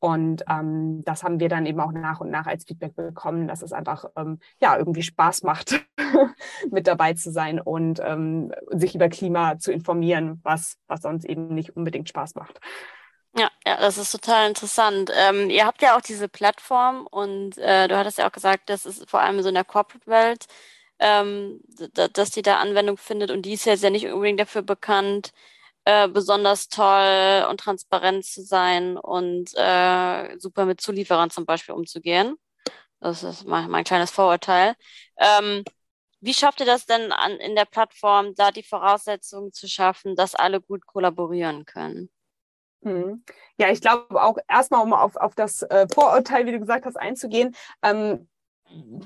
Und 0.00 0.44
ähm, 0.48 1.04
das 1.04 1.22
haben 1.22 1.40
wir 1.40 1.50
dann 1.50 1.66
eben 1.66 1.78
auch 1.78 1.92
nach 1.92 2.20
und 2.20 2.30
nach 2.30 2.46
als 2.46 2.64
Feedback 2.64 2.96
bekommen, 2.96 3.46
dass 3.46 3.60
es 3.60 3.72
einfach 3.72 4.06
ähm, 4.16 4.38
ja 4.58 4.76
irgendwie 4.78 5.02
Spaß 5.02 5.42
macht, 5.42 5.84
mit 6.70 6.86
dabei 6.86 7.12
zu 7.12 7.30
sein 7.30 7.60
und 7.60 8.00
ähm, 8.02 8.50
sich 8.70 8.94
über 8.94 9.10
Klima 9.10 9.58
zu 9.58 9.70
informieren, 9.70 10.40
was, 10.42 10.78
was 10.86 11.02
sonst 11.02 11.26
eben 11.26 11.54
nicht 11.54 11.76
unbedingt 11.76 12.08
Spaß 12.08 12.34
macht. 12.34 12.60
Ja, 13.36 13.50
ja, 13.66 13.76
das 13.76 13.98
ist 13.98 14.10
total 14.10 14.48
interessant. 14.48 15.12
Ähm, 15.14 15.50
ihr 15.50 15.66
habt 15.66 15.82
ja 15.82 15.96
auch 15.96 16.00
diese 16.00 16.28
Plattform 16.28 17.06
und 17.06 17.58
äh, 17.58 17.86
du 17.86 17.96
hattest 17.96 18.18
ja 18.18 18.26
auch 18.26 18.32
gesagt, 18.32 18.70
das 18.70 18.86
ist 18.86 19.08
vor 19.08 19.20
allem 19.20 19.42
so 19.42 19.50
in 19.50 19.54
der 19.54 19.64
Corporate-Welt, 19.64 20.46
ähm, 20.98 21.60
dass 22.14 22.30
die 22.30 22.42
da 22.42 22.58
Anwendung 22.58 22.96
findet 22.96 23.30
und 23.30 23.42
die 23.42 23.52
ist 23.52 23.66
jetzt 23.66 23.82
ja 23.82 23.90
nicht 23.90 24.06
unbedingt 24.06 24.40
dafür 24.40 24.62
bekannt, 24.62 25.32
äh, 25.90 26.08
besonders 26.08 26.68
toll 26.68 27.44
und 27.50 27.58
transparent 27.58 28.24
zu 28.24 28.42
sein 28.42 28.96
und 28.96 29.50
äh, 29.56 30.38
super 30.38 30.64
mit 30.64 30.80
Zulieferern 30.80 31.30
zum 31.30 31.46
Beispiel 31.46 31.74
umzugehen. 31.74 32.36
Das 33.00 33.24
ist 33.24 33.44
mein, 33.44 33.68
mein 33.70 33.82
kleines 33.82 34.10
Vorurteil. 34.12 34.74
Ähm, 35.18 35.64
wie 36.20 36.34
schafft 36.34 36.60
ihr 36.60 36.66
das 36.66 36.86
denn 36.86 37.10
an, 37.12 37.32
in 37.32 37.56
der 37.56 37.64
Plattform, 37.64 38.34
da 38.36 38.52
die 38.52 38.62
Voraussetzungen 38.62 39.52
zu 39.52 39.66
schaffen, 39.68 40.14
dass 40.14 40.34
alle 40.36 40.60
gut 40.60 40.86
kollaborieren 40.86 41.64
können? 41.64 42.08
Mhm. 42.82 43.24
Ja, 43.58 43.70
ich 43.70 43.80
glaube 43.80 44.22
auch 44.22 44.38
erstmal, 44.48 44.82
um 44.82 44.92
auf, 44.92 45.16
auf 45.16 45.34
das 45.34 45.62
äh, 45.62 45.88
Vorurteil, 45.92 46.46
wie 46.46 46.52
du 46.52 46.60
gesagt 46.60 46.86
hast, 46.86 46.96
einzugehen, 46.96 47.56
ähm, 47.82 48.28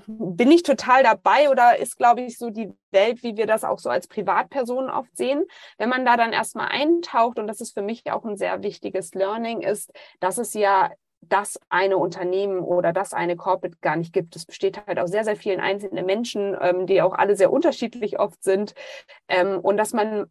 bin 0.06 0.50
ich 0.50 0.62
total 0.62 1.02
dabei 1.02 1.50
oder 1.50 1.78
ist, 1.78 1.96
glaube 1.96 2.22
ich, 2.22 2.38
so 2.38 2.50
die 2.50 2.72
Welt, 2.90 3.22
wie 3.22 3.36
wir 3.36 3.46
das 3.46 3.64
auch 3.64 3.78
so 3.78 3.90
als 3.90 4.06
Privatpersonen 4.06 4.90
oft 4.90 5.16
sehen. 5.16 5.44
Wenn 5.78 5.88
man 5.88 6.04
da 6.04 6.16
dann 6.16 6.32
erstmal 6.32 6.68
eintaucht, 6.68 7.38
und 7.38 7.46
das 7.46 7.60
ist 7.60 7.74
für 7.74 7.82
mich 7.82 8.10
auch 8.10 8.24
ein 8.24 8.36
sehr 8.36 8.62
wichtiges 8.62 9.14
Learning, 9.14 9.62
ist, 9.62 9.92
dass 10.20 10.38
es 10.38 10.54
ja 10.54 10.90
das 11.28 11.58
eine 11.70 11.96
Unternehmen 11.96 12.60
oder 12.60 12.92
das 12.92 13.14
eine 13.14 13.36
Corporate 13.36 13.78
gar 13.80 13.96
nicht 13.96 14.12
gibt. 14.12 14.36
Es 14.36 14.44
besteht 14.44 14.86
halt 14.86 14.98
aus 14.98 15.10
sehr, 15.10 15.24
sehr 15.24 15.36
vielen 15.36 15.60
einzelnen 15.60 16.04
Menschen, 16.04 16.56
ähm, 16.60 16.86
die 16.86 17.00
auch 17.00 17.14
alle 17.14 17.36
sehr 17.36 17.50
unterschiedlich 17.50 18.18
oft 18.18 18.42
sind. 18.42 18.74
Ähm, 19.28 19.58
und 19.60 19.76
dass 19.78 19.92
man 19.92 20.26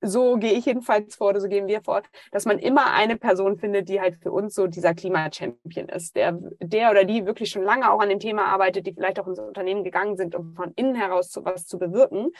so 0.00 0.36
gehe 0.36 0.52
ich 0.52 0.66
jedenfalls 0.66 1.16
vor 1.16 1.28
oder 1.30 1.40
so 1.40 1.48
gehen 1.48 1.66
wir 1.66 1.82
vor, 1.82 2.02
dass 2.32 2.46
man 2.46 2.58
immer 2.58 2.92
eine 2.92 3.16
Person 3.16 3.58
findet, 3.58 3.88
die 3.88 4.00
halt 4.00 4.16
für 4.16 4.32
uns 4.32 4.54
so 4.54 4.66
dieser 4.66 4.94
Klimachampion 4.94 5.88
ist, 5.88 6.16
der, 6.16 6.38
der 6.60 6.90
oder 6.90 7.04
die 7.04 7.26
wirklich 7.26 7.50
schon 7.50 7.62
lange 7.62 7.90
auch 7.90 8.00
an 8.00 8.08
dem 8.08 8.18
Thema 8.18 8.46
arbeitet, 8.46 8.86
die 8.86 8.94
vielleicht 8.94 9.20
auch 9.20 9.26
ins 9.26 9.38
Unternehmen 9.38 9.84
gegangen 9.84 10.16
sind, 10.16 10.34
um 10.34 10.54
von 10.54 10.72
innen 10.76 10.94
heraus 10.94 11.30
zu 11.30 11.44
was 11.44 11.66
zu 11.66 11.78
bewirken. 11.78 12.30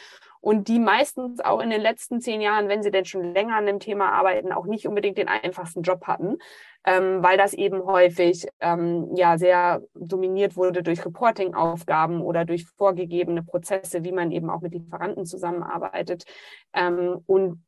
Und 0.40 0.68
die 0.68 0.78
meistens 0.78 1.40
auch 1.40 1.60
in 1.60 1.68
den 1.68 1.82
letzten 1.82 2.20
zehn 2.20 2.40
Jahren, 2.40 2.68
wenn 2.68 2.82
sie 2.82 2.90
denn 2.90 3.04
schon 3.04 3.34
länger 3.34 3.56
an 3.56 3.66
dem 3.66 3.78
Thema 3.78 4.10
arbeiten, 4.10 4.52
auch 4.52 4.64
nicht 4.64 4.88
unbedingt 4.88 5.18
den 5.18 5.28
einfachsten 5.28 5.82
Job 5.82 6.06
hatten, 6.06 6.38
ähm, 6.84 7.22
weil 7.22 7.36
das 7.36 7.52
eben 7.52 7.84
häufig 7.84 8.46
ähm, 8.60 9.14
ja 9.14 9.38
sehr 9.38 9.82
dominiert 9.94 10.56
wurde 10.56 10.82
durch 10.82 11.04
Reporting-Aufgaben 11.04 12.22
oder 12.22 12.44
durch 12.44 12.66
vorgegebene 12.66 13.42
Prozesse, 13.42 14.02
wie 14.04 14.12
man 14.12 14.32
eben 14.32 14.50
auch 14.50 14.60
mit 14.60 14.72
Lieferanten 14.72 15.26
zusammenarbeitet. 15.26 16.24
Ähm, 16.72 17.18
und 17.26 17.62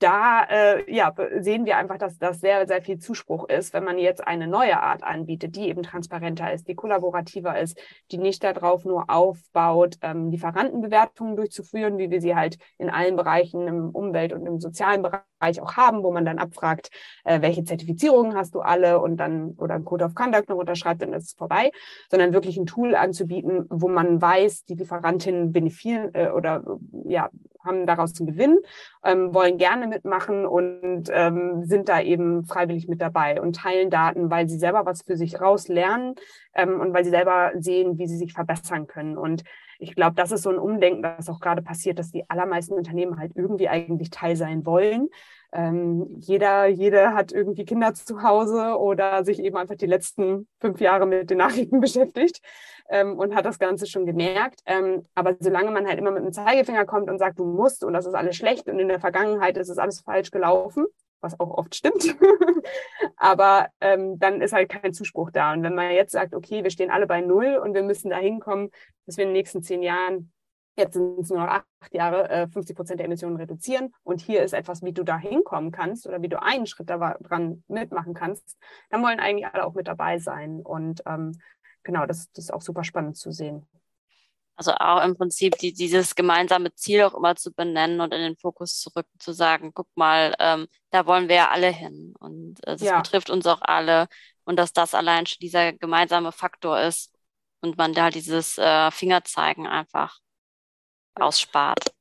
da 0.00 0.44
äh, 0.44 0.92
ja, 0.92 1.14
sehen 1.40 1.66
wir 1.66 1.76
einfach, 1.76 1.98
dass 1.98 2.18
das 2.18 2.40
sehr, 2.40 2.66
sehr 2.66 2.82
viel 2.82 2.98
Zuspruch 2.98 3.48
ist, 3.48 3.74
wenn 3.74 3.84
man 3.84 3.98
jetzt 3.98 4.26
eine 4.26 4.46
neue 4.46 4.82
Art 4.82 5.02
anbietet, 5.02 5.56
die 5.56 5.68
eben 5.68 5.82
transparenter 5.82 6.52
ist, 6.52 6.68
die 6.68 6.74
kollaborativer 6.74 7.58
ist, 7.58 7.78
die 8.10 8.18
nicht 8.18 8.42
darauf 8.42 8.84
nur 8.84 9.10
aufbaut, 9.10 9.96
ähm, 10.00 10.30
Lieferantenbewertungen 10.30 11.36
durchzuführen, 11.36 11.98
wie 11.98 12.10
wir 12.10 12.20
sie 12.20 12.34
halt 12.34 12.56
in 12.78 12.88
allen 12.88 13.16
Bereichen 13.16 13.68
im 13.68 13.90
Umwelt- 13.90 14.32
und 14.32 14.46
im 14.46 14.58
sozialen 14.58 15.02
Bereich 15.02 15.60
auch 15.60 15.76
haben, 15.76 16.02
wo 16.02 16.10
man 16.10 16.24
dann 16.24 16.38
abfragt, 16.38 16.90
äh, 17.24 17.42
welche 17.42 17.64
Zertifizierungen 17.64 18.34
hast 18.34 18.54
du 18.54 18.60
alle 18.60 19.00
und 19.00 19.18
dann 19.18 19.50
oder 19.58 19.74
ein 19.74 19.84
Code 19.84 20.06
of 20.06 20.14
Conduct 20.14 20.48
noch 20.48 20.56
unterschreibt, 20.56 21.02
dann 21.02 21.12
ist 21.12 21.24
es 21.24 21.32
vorbei, 21.34 21.70
sondern 22.10 22.32
wirklich 22.32 22.56
ein 22.56 22.66
Tool 22.66 22.94
anzubieten, 22.94 23.66
wo 23.68 23.88
man 23.88 24.20
weiß, 24.20 24.64
die 24.64 24.74
Lieferantinnen 24.74 25.52
benefizieren 25.52 26.10
äh, 26.14 26.30
oder 26.30 26.62
ja, 27.04 27.28
haben 27.64 27.86
daraus 27.86 28.18
einen 28.18 28.28
Gewinn, 28.28 28.58
ähm, 29.04 29.34
wollen 29.34 29.58
gerne 29.58 29.86
mitmachen 29.86 30.46
und 30.46 31.04
ähm, 31.10 31.64
sind 31.64 31.88
da 31.88 32.00
eben 32.00 32.44
freiwillig 32.44 32.88
mit 32.88 33.00
dabei 33.00 33.40
und 33.40 33.56
teilen 33.56 33.90
Daten, 33.90 34.30
weil 34.30 34.48
sie 34.48 34.58
selber 34.58 34.86
was 34.86 35.02
für 35.02 35.16
sich 35.16 35.40
rauslernen 35.40 36.14
ähm, 36.54 36.80
und 36.80 36.92
weil 36.92 37.04
sie 37.04 37.10
selber 37.10 37.52
sehen, 37.58 37.98
wie 37.98 38.06
sie 38.06 38.16
sich 38.16 38.32
verbessern 38.32 38.86
können. 38.86 39.16
Und 39.16 39.44
ich 39.80 39.94
glaube, 39.94 40.14
das 40.14 40.30
ist 40.30 40.42
so 40.42 40.50
ein 40.50 40.58
Umdenken, 40.58 41.02
das 41.02 41.28
auch 41.28 41.40
gerade 41.40 41.62
passiert, 41.62 41.98
dass 41.98 42.10
die 42.10 42.28
allermeisten 42.28 42.74
Unternehmen 42.74 43.18
halt 43.18 43.32
irgendwie 43.34 43.68
eigentlich 43.68 44.10
Teil 44.10 44.36
sein 44.36 44.64
wollen. 44.66 45.08
Ähm, 45.52 46.06
jeder, 46.18 46.66
jeder 46.66 47.14
hat 47.14 47.32
irgendwie 47.32 47.64
Kinder 47.64 47.92
zu 47.94 48.22
Hause 48.22 48.78
oder 48.78 49.24
sich 49.24 49.40
eben 49.40 49.56
einfach 49.56 49.74
die 49.74 49.86
letzten 49.86 50.46
fünf 50.60 50.80
Jahre 50.80 51.06
mit 51.06 51.30
den 51.30 51.38
Nachrichten 51.38 51.80
beschäftigt 51.80 52.40
ähm, 52.88 53.18
und 53.18 53.34
hat 53.34 53.46
das 53.46 53.58
Ganze 53.58 53.86
schon 53.86 54.06
gemerkt. 54.06 54.60
Ähm, 54.66 55.02
aber 55.14 55.36
solange 55.40 55.70
man 55.70 55.86
halt 55.86 55.98
immer 55.98 56.12
mit 56.12 56.22
dem 56.22 56.32
Zeigefinger 56.32 56.84
kommt 56.84 57.10
und 57.10 57.18
sagt, 57.18 57.38
du 57.40 57.44
musst 57.44 57.82
und 57.82 57.94
das 57.94 58.06
ist 58.06 58.14
alles 58.14 58.36
schlecht 58.36 58.68
und 58.68 58.78
in 58.78 58.88
der 58.88 59.00
Vergangenheit 59.00 59.56
ist 59.56 59.70
es 59.70 59.78
alles 59.78 60.00
falsch 60.00 60.30
gelaufen, 60.30 60.86
was 61.20 61.38
auch 61.38 61.50
oft 61.50 61.74
stimmt, 61.74 62.16
aber 63.16 63.68
ähm, 63.80 64.18
dann 64.18 64.40
ist 64.40 64.52
halt 64.52 64.68
kein 64.68 64.92
Zuspruch 64.92 65.30
da. 65.30 65.52
Und 65.52 65.62
wenn 65.62 65.74
man 65.74 65.92
jetzt 65.92 66.12
sagt, 66.12 66.34
okay, 66.34 66.62
wir 66.62 66.70
stehen 66.70 66.90
alle 66.90 67.06
bei 67.06 67.20
Null 67.20 67.60
und 67.62 67.74
wir 67.74 67.82
müssen 67.82 68.10
da 68.10 68.18
hinkommen, 68.18 68.70
dass 69.06 69.16
wir 69.16 69.24
in 69.24 69.30
den 69.30 69.34
nächsten 69.34 69.62
zehn 69.62 69.82
Jahren 69.82 70.32
Jetzt 70.80 70.94
sind 70.94 71.18
es 71.18 71.28
nur 71.28 71.40
noch 71.40 71.48
acht 71.48 71.66
Jahre, 71.92 72.48
50 72.50 72.70
äh, 72.70 72.74
Prozent 72.74 73.00
der 73.00 73.06
Emissionen 73.06 73.36
reduzieren. 73.36 73.92
Und 74.02 74.20
hier 74.20 74.42
ist 74.42 74.54
etwas, 74.54 74.82
wie 74.82 74.92
du 74.92 75.02
da 75.02 75.18
hinkommen 75.18 75.72
kannst 75.72 76.06
oder 76.06 76.22
wie 76.22 76.28
du 76.28 76.40
einen 76.40 76.66
Schritt 76.66 76.88
daran 76.88 77.62
mitmachen 77.68 78.14
kannst. 78.14 78.56
Dann 78.88 79.02
wollen 79.02 79.20
eigentlich 79.20 79.46
alle 79.46 79.66
auch 79.66 79.74
mit 79.74 79.88
dabei 79.88 80.18
sein. 80.18 80.60
Und 80.62 81.02
ähm, 81.06 81.38
genau, 81.82 82.06
das, 82.06 82.30
das 82.32 82.44
ist 82.46 82.52
auch 82.52 82.62
super 82.62 82.84
spannend 82.84 83.18
zu 83.18 83.30
sehen. 83.30 83.66
Also 84.60 84.74
auch 84.74 85.02
im 85.02 85.16
Prinzip 85.16 85.56
die, 85.56 85.72
dieses 85.72 86.14
gemeinsame 86.14 86.74
Ziel 86.74 87.04
auch 87.04 87.14
immer 87.14 87.34
zu 87.34 87.50
benennen 87.50 88.02
und 88.02 88.12
in 88.12 88.20
den 88.20 88.36
Fokus 88.36 88.78
zu 88.78 88.90
rücken, 88.94 89.18
zu 89.18 89.32
sagen, 89.32 89.72
guck 89.72 89.88
mal, 89.94 90.34
ähm, 90.38 90.66
da 90.90 91.06
wollen 91.06 91.30
wir 91.30 91.36
ja 91.36 91.50
alle 91.50 91.68
hin 91.68 92.12
und 92.18 92.58
äh, 92.66 92.72
das 92.72 92.82
ja. 92.82 93.00
betrifft 93.00 93.30
uns 93.30 93.46
auch 93.46 93.62
alle 93.62 94.06
und 94.44 94.56
dass 94.56 94.74
das 94.74 94.92
allein 94.92 95.24
schon 95.24 95.38
dieser 95.40 95.72
gemeinsame 95.72 96.30
Faktor 96.30 96.78
ist 96.78 97.10
und 97.62 97.78
man 97.78 97.94
da 97.94 98.10
dieses 98.10 98.58
äh, 98.58 98.90
Fingerzeigen 98.90 99.66
einfach 99.66 100.18
ausspart. 101.14 101.92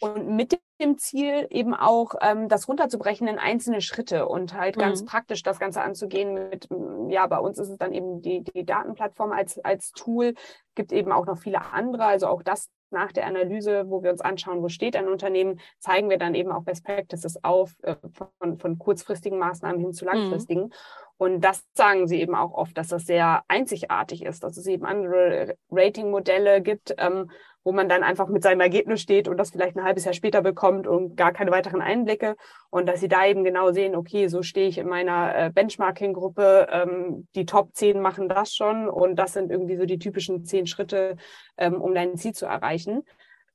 Und 0.00 0.28
mit 0.28 0.58
dem 0.80 0.96
Ziel 0.96 1.46
eben 1.50 1.74
auch 1.74 2.14
ähm, 2.20 2.48
das 2.48 2.68
runterzubrechen 2.68 3.26
in 3.26 3.38
einzelne 3.38 3.80
Schritte 3.80 4.28
und 4.28 4.54
halt 4.54 4.76
mhm. 4.76 4.80
ganz 4.80 5.04
praktisch 5.04 5.42
das 5.42 5.58
Ganze 5.58 5.82
anzugehen 5.82 6.34
mit, 6.34 6.68
ja, 7.08 7.26
bei 7.26 7.38
uns 7.38 7.58
ist 7.58 7.68
es 7.68 7.78
dann 7.78 7.92
eben 7.92 8.22
die, 8.22 8.42
die 8.42 8.64
Datenplattform 8.64 9.32
als, 9.32 9.58
als 9.64 9.90
Tool, 9.90 10.34
gibt 10.74 10.92
eben 10.92 11.12
auch 11.12 11.26
noch 11.26 11.38
viele 11.38 11.72
andere, 11.72 12.04
also 12.04 12.28
auch 12.28 12.42
das 12.42 12.70
nach 12.90 13.12
der 13.12 13.26
Analyse, 13.26 13.90
wo 13.90 14.02
wir 14.02 14.10
uns 14.10 14.20
anschauen, 14.20 14.62
wo 14.62 14.68
steht 14.68 14.96
ein 14.96 15.08
Unternehmen, 15.08 15.60
zeigen 15.78 16.08
wir 16.08 16.18
dann 16.18 16.34
eben 16.34 16.52
auch 16.52 16.62
Best 16.62 16.84
Practices 16.84 17.42
auf, 17.44 17.74
äh, 17.82 17.96
von, 18.38 18.58
von 18.58 18.78
kurzfristigen 18.78 19.38
Maßnahmen 19.38 19.80
hin 19.80 19.92
zu 19.92 20.04
mhm. 20.04 20.12
langfristigen. 20.12 20.62
Mhm. 20.64 20.72
Und 21.18 21.40
das 21.40 21.66
sagen 21.74 22.06
sie 22.06 22.20
eben 22.20 22.34
auch 22.34 22.52
oft, 22.52 22.78
dass 22.78 22.88
das 22.88 23.04
sehr 23.04 23.42
einzigartig 23.48 24.24
ist, 24.24 24.44
dass 24.44 24.56
es 24.56 24.66
eben 24.66 24.86
andere 24.86 25.56
Ratingmodelle 25.70 26.62
gibt, 26.62 26.94
ähm, 26.96 27.30
wo 27.64 27.72
man 27.72 27.88
dann 27.88 28.02
einfach 28.02 28.28
mit 28.28 28.42
seinem 28.42 28.60
Ergebnis 28.60 29.00
steht 29.00 29.28
und 29.28 29.36
das 29.36 29.50
vielleicht 29.50 29.76
ein 29.76 29.84
halbes 29.84 30.04
Jahr 30.04 30.14
später 30.14 30.42
bekommt 30.42 30.86
und 30.86 31.16
gar 31.16 31.32
keine 31.32 31.50
weiteren 31.50 31.82
Einblicke. 31.82 32.36
Und 32.70 32.86
dass 32.86 33.00
sie 33.00 33.08
da 33.08 33.26
eben 33.26 33.44
genau 33.44 33.72
sehen, 33.72 33.94
okay, 33.94 34.28
so 34.28 34.42
stehe 34.42 34.68
ich 34.68 34.78
in 34.78 34.88
meiner 34.88 35.34
äh, 35.34 35.50
Benchmarking-Gruppe, 35.50 36.68
ähm, 36.70 37.28
die 37.34 37.46
Top 37.46 37.74
10 37.74 38.00
machen 38.00 38.28
das 38.28 38.54
schon 38.54 38.88
und 38.88 39.16
das 39.16 39.32
sind 39.32 39.50
irgendwie 39.50 39.76
so 39.76 39.84
die 39.84 39.98
typischen 39.98 40.44
zehn 40.44 40.66
Schritte, 40.66 41.16
ähm, 41.56 41.80
um 41.80 41.94
dein 41.94 42.16
Ziel 42.16 42.32
zu 42.32 42.46
erreichen. 42.46 43.02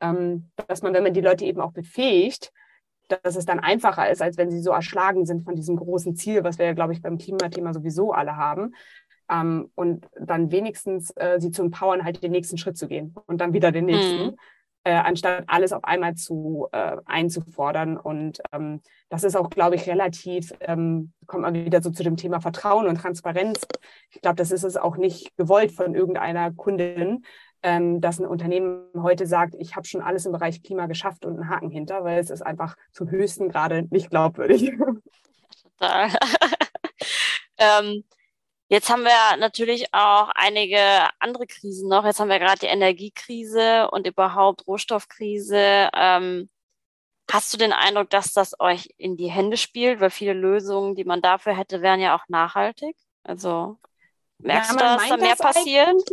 Ähm, 0.02 0.50
dass 0.68 0.82
man, 0.82 0.94
wenn 0.94 1.04
man 1.04 1.14
die 1.14 1.22
Leute 1.22 1.46
eben 1.46 1.62
auch 1.62 1.72
befähigt, 1.72 2.52
dass 3.08 3.36
es 3.36 3.46
dann 3.46 3.60
einfacher 3.60 4.10
ist, 4.10 4.22
als 4.22 4.38
wenn 4.38 4.50
sie 4.50 4.62
so 4.62 4.72
erschlagen 4.72 5.26
sind 5.26 5.44
von 5.44 5.56
diesem 5.56 5.76
großen 5.76 6.16
Ziel, 6.16 6.44
was 6.44 6.58
wir 6.58 6.66
ja, 6.66 6.74
glaube 6.74 6.94
ich, 6.94 7.02
beim 7.02 7.18
Klimathema 7.18 7.74
sowieso 7.74 8.12
alle 8.12 8.38
haben, 8.38 8.74
ähm, 9.34 9.72
und 9.76 10.08
dann 10.20 10.52
wenigstens 10.52 11.12
äh, 11.16 11.40
sie 11.40 11.52
zu 11.52 11.64
empowern, 11.64 12.04
halt 12.04 12.22
den 12.22 12.32
nächsten 12.32 12.58
Schritt 12.58 12.78
zu 12.78 12.88
gehen 12.88 13.16
und 13.26 13.42
dann 13.42 13.54
wieder 13.54 13.72
den 13.72 13.86
nächsten, 13.86 14.26
mhm. 14.26 14.36
äh, 14.84 14.94
anstatt 14.94 15.46
alles 15.48 15.74
auf 15.74 15.84
einmal 15.84 16.16
zu 16.16 16.68
äh, 16.72 16.98
einzufordern. 17.06 17.98
Und 17.98 18.42
ähm, 18.52 18.82
das 19.10 19.24
ist 19.24 19.36
auch, 19.36 19.50
glaube 19.50 19.76
ich, 19.76 19.88
relativ, 19.88 20.54
ähm, 20.60 21.14
kommt 21.26 21.44
man 21.44 21.54
wieder 21.56 21.82
so 21.82 21.90
zu 21.90 22.04
dem 22.04 22.18
Thema 22.18 22.42
Vertrauen 22.42 22.88
und 22.88 22.98
Transparenz. 22.98 23.66
Ich 24.12 24.22
glaube, 24.22 24.36
das 24.36 24.52
ist 24.52 24.64
es 24.64 24.78
auch 24.78 24.98
nicht 24.98 25.36
gewollt 25.36 25.72
von 25.72 25.96
irgendeiner 25.96 26.52
Kundin, 26.54 27.24
ähm, 27.64 28.02
dass 28.02 28.20
ein 28.20 28.28
Unternehmen 28.28 28.86
heute 29.02 29.26
sagt, 29.26 29.56
ich 29.58 29.76
habe 29.76 29.88
schon 29.88 30.02
alles 30.02 30.26
im 30.26 30.34
Bereich 30.34 30.62
Klima 30.62 30.86
geschafft 30.86 31.26
und 31.26 31.36
einen 31.36 31.50
Haken 31.50 31.70
hinter, 31.70 32.04
weil 32.04 32.20
es 32.20 32.30
ist 32.30 32.42
einfach 32.42 32.76
zum 32.92 33.10
höchsten 33.10 33.50
Grade 33.50 33.88
nicht 33.90 34.10
glaubwürdig. 34.10 34.74
Total. 35.80 36.10
ähm, 37.58 38.04
Jetzt 38.74 38.90
haben 38.90 39.04
wir 39.04 39.38
natürlich 39.38 39.94
auch 39.94 40.30
einige 40.34 40.80
andere 41.20 41.46
Krisen 41.46 41.90
noch. 41.90 42.06
Jetzt 42.06 42.20
haben 42.20 42.30
wir 42.30 42.40
gerade 42.40 42.58
die 42.62 42.66
Energiekrise 42.66 43.88
und 43.92 44.08
überhaupt 44.08 44.66
Rohstoffkrise. 44.66 45.92
Ähm, 45.96 46.50
hast 47.32 47.54
du 47.54 47.58
den 47.58 47.72
Eindruck, 47.72 48.10
dass 48.10 48.34
das 48.34 48.60
euch 48.60 48.90
in 48.98 49.16
die 49.16 49.30
Hände 49.30 49.58
spielt? 49.58 50.00
Weil 50.00 50.10
viele 50.10 50.34
Lösungen, 50.34 50.96
die 50.96 51.04
man 51.06 51.22
dafür 51.22 51.56
hätte, 51.56 51.84
wären 51.84 52.00
ja 52.00 52.16
auch 52.16 52.28
nachhaltig. 52.30 52.96
Also 53.24 53.78
Merkst 54.40 54.72
ja, 54.72 54.78
du, 54.78 54.84
dass 54.84 55.10
da 55.10 55.18
mehr 55.18 55.36
passiert? 55.36 56.12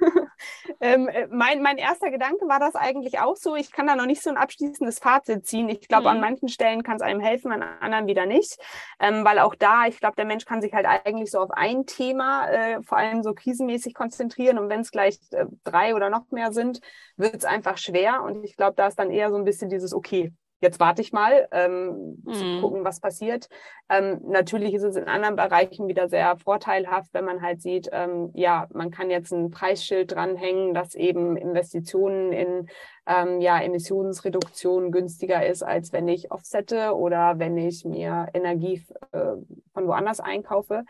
ähm, 0.80 1.08
äh, 1.08 1.26
mein, 1.30 1.62
mein 1.62 1.78
erster 1.78 2.10
Gedanke 2.10 2.46
war 2.46 2.60
das 2.60 2.76
eigentlich 2.76 3.18
auch 3.18 3.36
so. 3.36 3.56
Ich 3.56 3.72
kann 3.72 3.86
da 3.86 3.96
noch 3.96 4.06
nicht 4.06 4.22
so 4.22 4.30
ein 4.30 4.36
abschließendes 4.36 5.00
Fazit 5.00 5.46
ziehen. 5.46 5.68
Ich 5.68 5.88
glaube, 5.88 6.02
mhm. 6.02 6.08
an 6.08 6.20
manchen 6.20 6.48
Stellen 6.48 6.82
kann 6.82 6.96
es 6.96 7.02
einem 7.02 7.20
helfen, 7.20 7.50
an 7.50 7.62
anderen 7.80 8.06
wieder 8.06 8.24
nicht. 8.24 8.56
Ähm, 9.00 9.24
weil 9.24 9.40
auch 9.40 9.54
da, 9.54 9.86
ich 9.86 9.98
glaube, 9.98 10.16
der 10.16 10.26
Mensch 10.26 10.44
kann 10.44 10.62
sich 10.62 10.72
halt 10.74 10.86
eigentlich 10.86 11.30
so 11.30 11.40
auf 11.40 11.50
ein 11.50 11.86
Thema, 11.86 12.48
äh, 12.48 12.82
vor 12.82 12.98
allem 12.98 13.22
so 13.22 13.34
krisenmäßig 13.34 13.94
konzentrieren. 13.94 14.58
Und 14.58 14.68
wenn 14.68 14.80
es 14.80 14.92
gleich 14.92 15.18
äh, 15.32 15.46
drei 15.64 15.94
oder 15.94 16.08
noch 16.08 16.30
mehr 16.30 16.52
sind, 16.52 16.80
wird 17.16 17.34
es 17.34 17.44
einfach 17.44 17.78
schwer. 17.78 18.22
Und 18.22 18.44
ich 18.44 18.56
glaube, 18.56 18.76
da 18.76 18.86
ist 18.86 18.98
dann 18.98 19.10
eher 19.10 19.30
so 19.30 19.36
ein 19.36 19.44
bisschen 19.44 19.70
dieses, 19.70 19.92
okay, 19.92 20.32
jetzt 20.60 20.80
warte 20.80 21.02
ich 21.02 21.12
mal, 21.12 21.48
ähm, 21.52 22.22
mhm. 22.24 22.32
zu 22.32 22.60
gucken, 22.60 22.84
was 22.84 23.00
passiert. 23.00 23.48
Ähm, 23.88 24.20
natürlich 24.24 24.74
ist 24.74 24.82
es 24.82 24.96
in 24.96 25.04
anderen 25.04 25.36
Bereichen 25.36 25.86
wieder 25.86 26.08
sehr 26.08 26.36
vorteilhaft, 26.38 27.12
wenn 27.12 27.24
man 27.24 27.42
halt 27.42 27.62
sieht, 27.62 27.88
ähm, 27.92 28.30
ja, 28.34 28.66
man 28.72 28.90
kann 28.90 29.10
jetzt 29.10 29.32
ein 29.32 29.50
Preisschild 29.50 30.12
dranhängen, 30.12 30.74
dass 30.74 30.94
eben 30.94 31.36
Investitionen 31.36 32.32
in 32.32 32.68
ähm, 33.06 33.40
ja, 33.40 33.60
Emissionsreduktion 33.60 34.90
günstiger 34.90 35.46
ist, 35.46 35.62
als 35.62 35.92
wenn 35.92 36.08
ich 36.08 36.32
offsette 36.32 36.96
oder 36.96 37.38
wenn 37.38 37.56
ich 37.56 37.84
mir 37.84 38.28
Energie 38.34 38.82
äh, 39.12 39.34
von 39.72 39.86
woanders 39.86 40.20
einkaufe. 40.20 40.84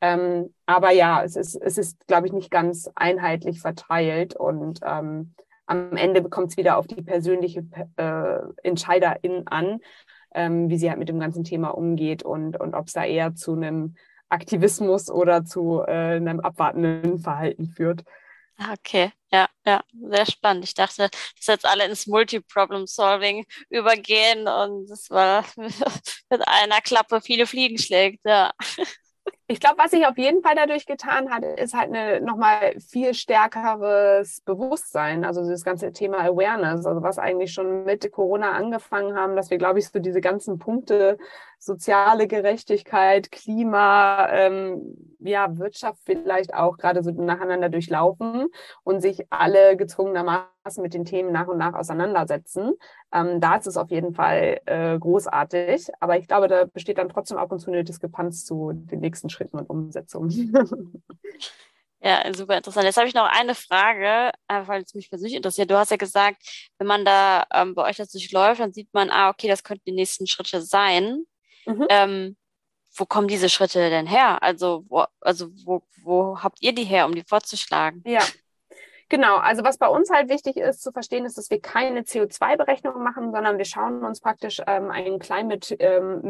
Ähm, 0.00 0.52
aber 0.66 0.90
ja, 0.90 1.22
es 1.22 1.36
ist, 1.36 1.54
es 1.54 1.78
ist, 1.78 2.06
glaube 2.06 2.26
ich, 2.26 2.32
nicht 2.32 2.50
ganz 2.50 2.90
einheitlich 2.94 3.60
verteilt 3.60 4.36
und 4.36 4.80
ähm, 4.84 5.34
am 5.72 5.96
Ende 5.96 6.20
bekommt 6.20 6.50
es 6.50 6.56
wieder 6.56 6.76
auf 6.76 6.86
die 6.86 7.02
persönliche 7.02 7.64
äh, 7.96 8.38
Entscheiderin 8.62 9.46
an, 9.46 9.80
ähm, 10.34 10.68
wie 10.68 10.76
sie 10.76 10.90
halt 10.90 10.98
mit 10.98 11.08
dem 11.08 11.18
ganzen 11.18 11.44
Thema 11.44 11.68
umgeht 11.68 12.22
und, 12.22 12.60
und 12.60 12.74
ob 12.74 12.86
es 12.86 12.92
da 12.92 13.04
eher 13.04 13.34
zu 13.34 13.54
einem 13.54 13.96
Aktivismus 14.28 15.10
oder 15.10 15.44
zu 15.44 15.82
äh, 15.86 16.16
einem 16.16 16.40
abwartenden 16.40 17.18
Verhalten 17.18 17.66
führt. 17.66 18.04
Ah, 18.58 18.74
okay, 18.78 19.10
ja, 19.32 19.48
ja, 19.66 19.82
sehr 19.92 20.26
spannend. 20.26 20.64
Ich 20.64 20.74
dachte, 20.74 21.08
dass 21.36 21.46
jetzt 21.46 21.66
alle 21.66 21.86
ins 21.86 22.06
Multi-Problem-Solving 22.06 23.44
übergehen 23.70 24.46
und 24.46 24.90
es 24.90 25.10
war 25.10 25.44
mit 25.56 26.46
einer 26.46 26.80
Klappe 26.80 27.20
viele 27.20 27.46
Fliegen 27.46 27.78
schlägt, 27.78 28.20
ja. 28.24 28.52
Ich 29.52 29.60
glaube, 29.60 29.76
was 29.76 29.90
sich 29.90 30.06
auf 30.06 30.16
jeden 30.16 30.40
Fall 30.42 30.54
dadurch 30.56 30.86
getan 30.86 31.30
hat, 31.30 31.44
ist 31.44 31.74
halt 31.74 31.90
nochmal 32.22 32.74
viel 32.80 33.12
stärkeres 33.12 34.40
Bewusstsein. 34.46 35.26
Also 35.26 35.46
das 35.46 35.62
ganze 35.62 35.92
Thema 35.92 36.20
Awareness, 36.20 36.86
also 36.86 37.02
was 37.02 37.18
eigentlich 37.18 37.52
schon 37.52 37.84
mit 37.84 38.10
Corona 38.12 38.52
angefangen 38.52 39.14
haben, 39.14 39.36
dass 39.36 39.50
wir, 39.50 39.58
glaube 39.58 39.78
ich, 39.78 39.88
so 39.90 39.98
diese 39.98 40.22
ganzen 40.22 40.58
Punkte 40.58 41.18
soziale 41.62 42.26
Gerechtigkeit, 42.26 43.30
Klima, 43.30 44.28
ähm, 44.30 44.96
ja, 45.20 45.56
Wirtschaft 45.58 46.00
vielleicht 46.04 46.54
auch 46.54 46.76
gerade 46.76 47.04
so 47.04 47.12
nacheinander 47.12 47.68
durchlaufen 47.68 48.48
und 48.82 49.00
sich 49.00 49.26
alle 49.30 49.76
gezwungenermaßen 49.76 50.82
mit 50.82 50.92
den 50.92 51.04
Themen 51.04 51.30
nach 51.30 51.46
und 51.46 51.58
nach 51.58 51.74
auseinandersetzen. 51.74 52.72
Ähm, 53.14 53.40
da 53.40 53.56
ist 53.56 53.68
es 53.68 53.76
auf 53.76 53.90
jeden 53.90 54.12
Fall 54.12 54.60
äh, 54.66 54.98
großartig. 54.98 55.88
Aber 56.00 56.18
ich 56.18 56.26
glaube, 56.26 56.48
da 56.48 56.64
besteht 56.64 56.98
dann 56.98 57.08
trotzdem 57.08 57.38
ab 57.38 57.52
und 57.52 57.60
zu 57.60 57.70
eine 57.70 57.84
Diskrepanz 57.84 58.44
zu 58.44 58.72
den 58.74 58.98
nächsten 58.98 59.30
Schritten 59.30 59.58
und 59.58 59.70
Umsetzungen. 59.70 60.52
Ja, 62.04 62.20
super 62.34 62.56
interessant. 62.56 62.84
Jetzt 62.84 62.96
habe 62.96 63.06
ich 63.06 63.14
noch 63.14 63.30
eine 63.30 63.54
Frage, 63.54 64.32
äh, 64.48 64.66
weil 64.66 64.82
es 64.82 64.92
mich 64.92 65.08
persönlich 65.08 65.36
interessiert. 65.36 65.70
Du 65.70 65.76
hast 65.76 65.92
ja 65.92 65.96
gesagt, 65.96 66.42
wenn 66.78 66.88
man 66.88 67.04
da 67.04 67.44
ähm, 67.54 67.76
bei 67.76 67.88
euch 67.88 67.96
das 67.96 68.10
durchläuft, 68.10 68.60
dann 68.60 68.72
sieht 68.72 68.92
man, 68.92 69.08
ah, 69.08 69.30
okay, 69.30 69.46
das 69.46 69.62
könnten 69.62 69.84
die 69.86 69.92
nächsten 69.92 70.26
Schritte 70.26 70.62
sein. 70.62 71.24
Mhm. 71.66 71.86
Ähm, 71.88 72.36
wo 72.96 73.06
kommen 73.06 73.28
diese 73.28 73.48
Schritte 73.48 73.90
denn 73.90 74.06
her? 74.06 74.42
Also, 74.42 74.84
wo, 74.88 75.04
also 75.20 75.48
wo, 75.64 75.82
wo 76.02 76.42
habt 76.42 76.60
ihr 76.60 76.74
die 76.74 76.84
her, 76.84 77.06
um 77.06 77.14
die 77.14 77.24
vorzuschlagen? 77.24 78.02
Ja, 78.04 78.24
Genau, 79.12 79.36
also 79.36 79.62
was 79.62 79.76
bei 79.76 79.88
uns 79.88 80.08
halt 80.08 80.30
wichtig 80.30 80.56
ist 80.56 80.82
zu 80.82 80.90
verstehen, 80.90 81.26
ist, 81.26 81.36
dass 81.36 81.50
wir 81.50 81.60
keine 81.60 82.00
CO2-Berechnung 82.00 83.02
machen, 83.02 83.30
sondern 83.30 83.58
wir 83.58 83.66
schauen 83.66 84.02
uns 84.06 84.22
praktisch 84.22 84.62
ähm, 84.66 84.90
ein 84.90 85.18
Climate 85.18 85.74
ähm, 85.80 86.22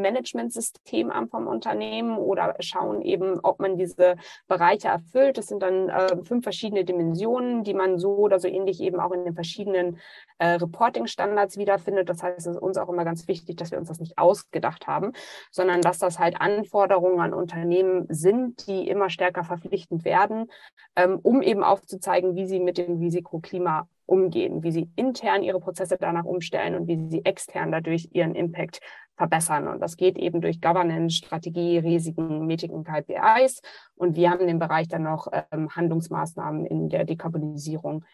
an 1.12 1.28
vom 1.28 1.46
Unternehmen 1.46 2.18
oder 2.18 2.56
schauen 2.58 3.00
eben, 3.02 3.38
ob 3.44 3.60
man 3.60 3.76
diese 3.76 4.16
Bereiche 4.48 4.88
erfüllt. 4.88 5.38
Das 5.38 5.46
sind 5.46 5.62
dann 5.62 5.90
äh, 5.90 6.24
fünf 6.24 6.42
verschiedene 6.42 6.84
Dimensionen, 6.84 7.62
die 7.62 7.72
man 7.72 8.00
so 8.00 8.16
oder 8.16 8.40
so 8.40 8.48
ähnlich 8.48 8.80
eben 8.80 8.98
auch 8.98 9.12
in 9.12 9.26
den 9.26 9.34
verschiedenen 9.34 10.00
äh, 10.38 10.54
Reporting-Standards 10.54 11.58
wiederfindet. 11.58 12.08
Das 12.08 12.20
heißt, 12.20 12.36
es 12.36 12.46
ist 12.56 12.60
uns 12.60 12.78
auch 12.78 12.88
immer 12.88 13.04
ganz 13.04 13.28
wichtig, 13.28 13.58
dass 13.58 13.70
wir 13.70 13.78
uns 13.78 13.86
das 13.86 14.00
nicht 14.00 14.18
ausgedacht 14.18 14.88
haben, 14.88 15.12
sondern 15.52 15.82
dass 15.82 15.98
das 15.98 16.18
halt 16.18 16.40
Anforderungen 16.40 17.20
an 17.20 17.32
Unternehmen 17.32 18.06
sind, 18.08 18.66
die 18.66 18.88
immer 18.88 19.08
stärker 19.08 19.44
verpflichtend 19.44 20.04
werden, 20.04 20.50
ähm, 20.96 21.20
um 21.22 21.42
eben 21.42 21.62
aufzuzeigen, 21.62 22.34
wie 22.34 22.46
sie 22.46 22.58
mit 22.58 22.71
mit 22.72 22.78
dem 22.78 22.98
Risikoklima 22.98 23.86
umgehen, 24.06 24.62
wie 24.62 24.72
sie 24.72 24.90
intern 24.96 25.42
ihre 25.42 25.60
Prozesse 25.60 25.96
danach 26.00 26.24
umstellen 26.24 26.74
und 26.74 26.88
wie 26.88 27.08
sie 27.10 27.24
extern 27.24 27.70
dadurch 27.70 28.08
ihren 28.12 28.34
Impact 28.34 28.80
verbessern. 29.16 29.68
Und 29.68 29.80
das 29.80 29.96
geht 29.96 30.16
eben 30.16 30.40
durch 30.40 30.60
Governance, 30.60 31.16
Strategie, 31.16 31.78
Risiken, 31.78 32.46
Metriken, 32.46 32.84
KPIs. 32.84 33.60
Und 33.94 34.16
wir 34.16 34.30
haben 34.30 34.46
den 34.46 34.58
Bereich 34.58 34.88
dann 34.88 35.02
noch 35.02 35.28
ähm, 35.50 35.68
Handlungsmaßnahmen 35.70 36.64
in 36.66 36.88
der 36.88 37.04
Dekarbonisierung. 37.04 38.04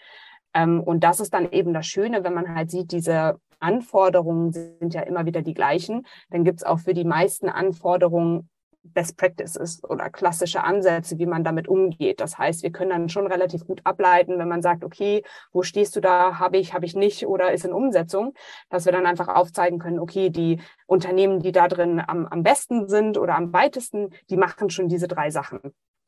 Ähm, 0.55 0.83
und 0.83 1.05
das 1.05 1.21
ist 1.21 1.33
dann 1.33 1.51
eben 1.53 1.73
das 1.73 1.87
Schöne, 1.87 2.25
wenn 2.25 2.35
man 2.35 2.55
halt 2.55 2.71
sieht, 2.71 2.91
diese 2.91 3.39
Anforderungen 3.61 4.53
sind 4.53 4.93
ja 4.93 5.03
immer 5.03 5.25
wieder 5.25 5.43
die 5.43 5.55
gleichen. 5.55 6.05
Dann 6.31 6.45
gibt 6.45 6.61
es 6.61 6.65
auch 6.65 6.81
für 6.81 6.95
die 6.95 7.05
meisten 7.05 7.49
Anforderungen 7.49 8.49
Best 8.83 9.17
Practices 9.17 9.83
oder 9.85 10.11
klassische 10.11 10.65
Ansätze, 10.65 11.19
wie 11.19 11.27
man 11.27 11.45
damit 11.45 11.69
umgeht. 11.69 12.21
Das 12.21 12.39
heißt, 12.39 12.63
wir 12.63 12.73
können 12.73 12.91
dann 12.91 13.09
schon 13.09 13.27
relativ 13.27 13.67
gut 13.67 13.81
ableiten, 13.85 14.39
wenn 14.39 14.49
man 14.49 14.63
sagt, 14.63 14.85
okay, 14.85 15.23
wo 15.53 15.63
stehst 15.63 15.97
du 15.97 16.01
da, 16.01 16.39
habe 16.39 16.59
ich, 16.59 16.75
habe 16.75 16.87
ich 16.87 16.95
nicht 16.95 17.27
oder 17.27 17.53
ist 17.53 17.65
in 17.65 17.73
Umsetzung, 17.73 18.35
dass 18.71 18.85
wir 18.85 18.93
dann 18.93 19.07
einfach 19.07 19.29
aufzeigen 19.29 19.79
können, 19.79 19.99
okay, 19.99 20.31
die 20.31 20.61
Unternehmen, 20.87 21.41
die 21.41 21.53
da 21.53 21.69
drin 21.69 22.03
am, 22.07 22.27
am 22.27 22.43
besten 22.43 22.89
sind 22.89 23.19
oder 23.19 23.37
am 23.37 23.53
weitesten, 23.53 24.11
die 24.31 24.37
machen 24.37 24.71
schon 24.71 24.89
diese 24.89 25.09
drei 25.09 25.31
Sachen. 25.31 25.61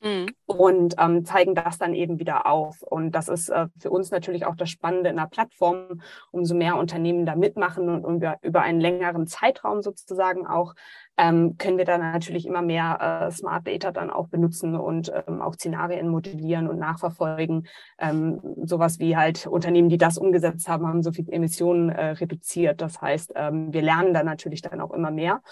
Mhm. 0.02 0.34
Und 0.46 0.94
ähm, 0.98 1.24
zeigen 1.24 1.54
das 1.54 1.78
dann 1.78 1.94
eben 1.94 2.18
wieder 2.18 2.46
auf. 2.46 2.82
Und 2.82 3.14
das 3.14 3.28
ist 3.28 3.50
äh, 3.50 3.66
für 3.78 3.90
uns 3.90 4.10
natürlich 4.10 4.46
auch 4.46 4.56
das 4.56 4.70
Spannende 4.70 5.10
in 5.10 5.16
der 5.16 5.26
Plattform. 5.26 6.00
Umso 6.30 6.54
mehr 6.54 6.76
Unternehmen 6.76 7.26
da 7.26 7.36
mitmachen 7.36 8.04
und 8.04 8.16
über, 8.16 8.38
über 8.42 8.62
einen 8.62 8.80
längeren 8.80 9.26
Zeitraum 9.26 9.82
sozusagen 9.82 10.46
auch, 10.46 10.74
ähm, 11.18 11.56
können 11.58 11.76
wir 11.76 11.84
dann 11.84 12.00
natürlich 12.00 12.46
immer 12.46 12.62
mehr 12.62 13.26
äh, 13.28 13.30
Smart 13.30 13.66
Data 13.66 13.92
dann 13.92 14.10
auch 14.10 14.28
benutzen 14.28 14.74
und 14.74 15.12
ähm, 15.26 15.42
auch 15.42 15.54
Szenarien 15.54 16.08
modellieren 16.08 16.66
und 16.66 16.78
nachverfolgen. 16.78 17.66
Ähm, 17.98 18.40
sowas 18.64 18.98
wie 18.98 19.16
halt 19.16 19.46
Unternehmen, 19.46 19.90
die 19.90 19.98
das 19.98 20.16
umgesetzt 20.16 20.66
haben, 20.68 20.86
haben 20.86 21.02
so 21.02 21.12
viel 21.12 21.28
Emissionen 21.30 21.90
äh, 21.90 22.12
reduziert. 22.12 22.80
Das 22.80 23.02
heißt, 23.02 23.34
ähm, 23.36 23.72
wir 23.72 23.82
lernen 23.82 24.14
da 24.14 24.22
natürlich 24.22 24.62
dann 24.62 24.80
auch 24.80 24.92
immer 24.92 25.10
mehr 25.10 25.42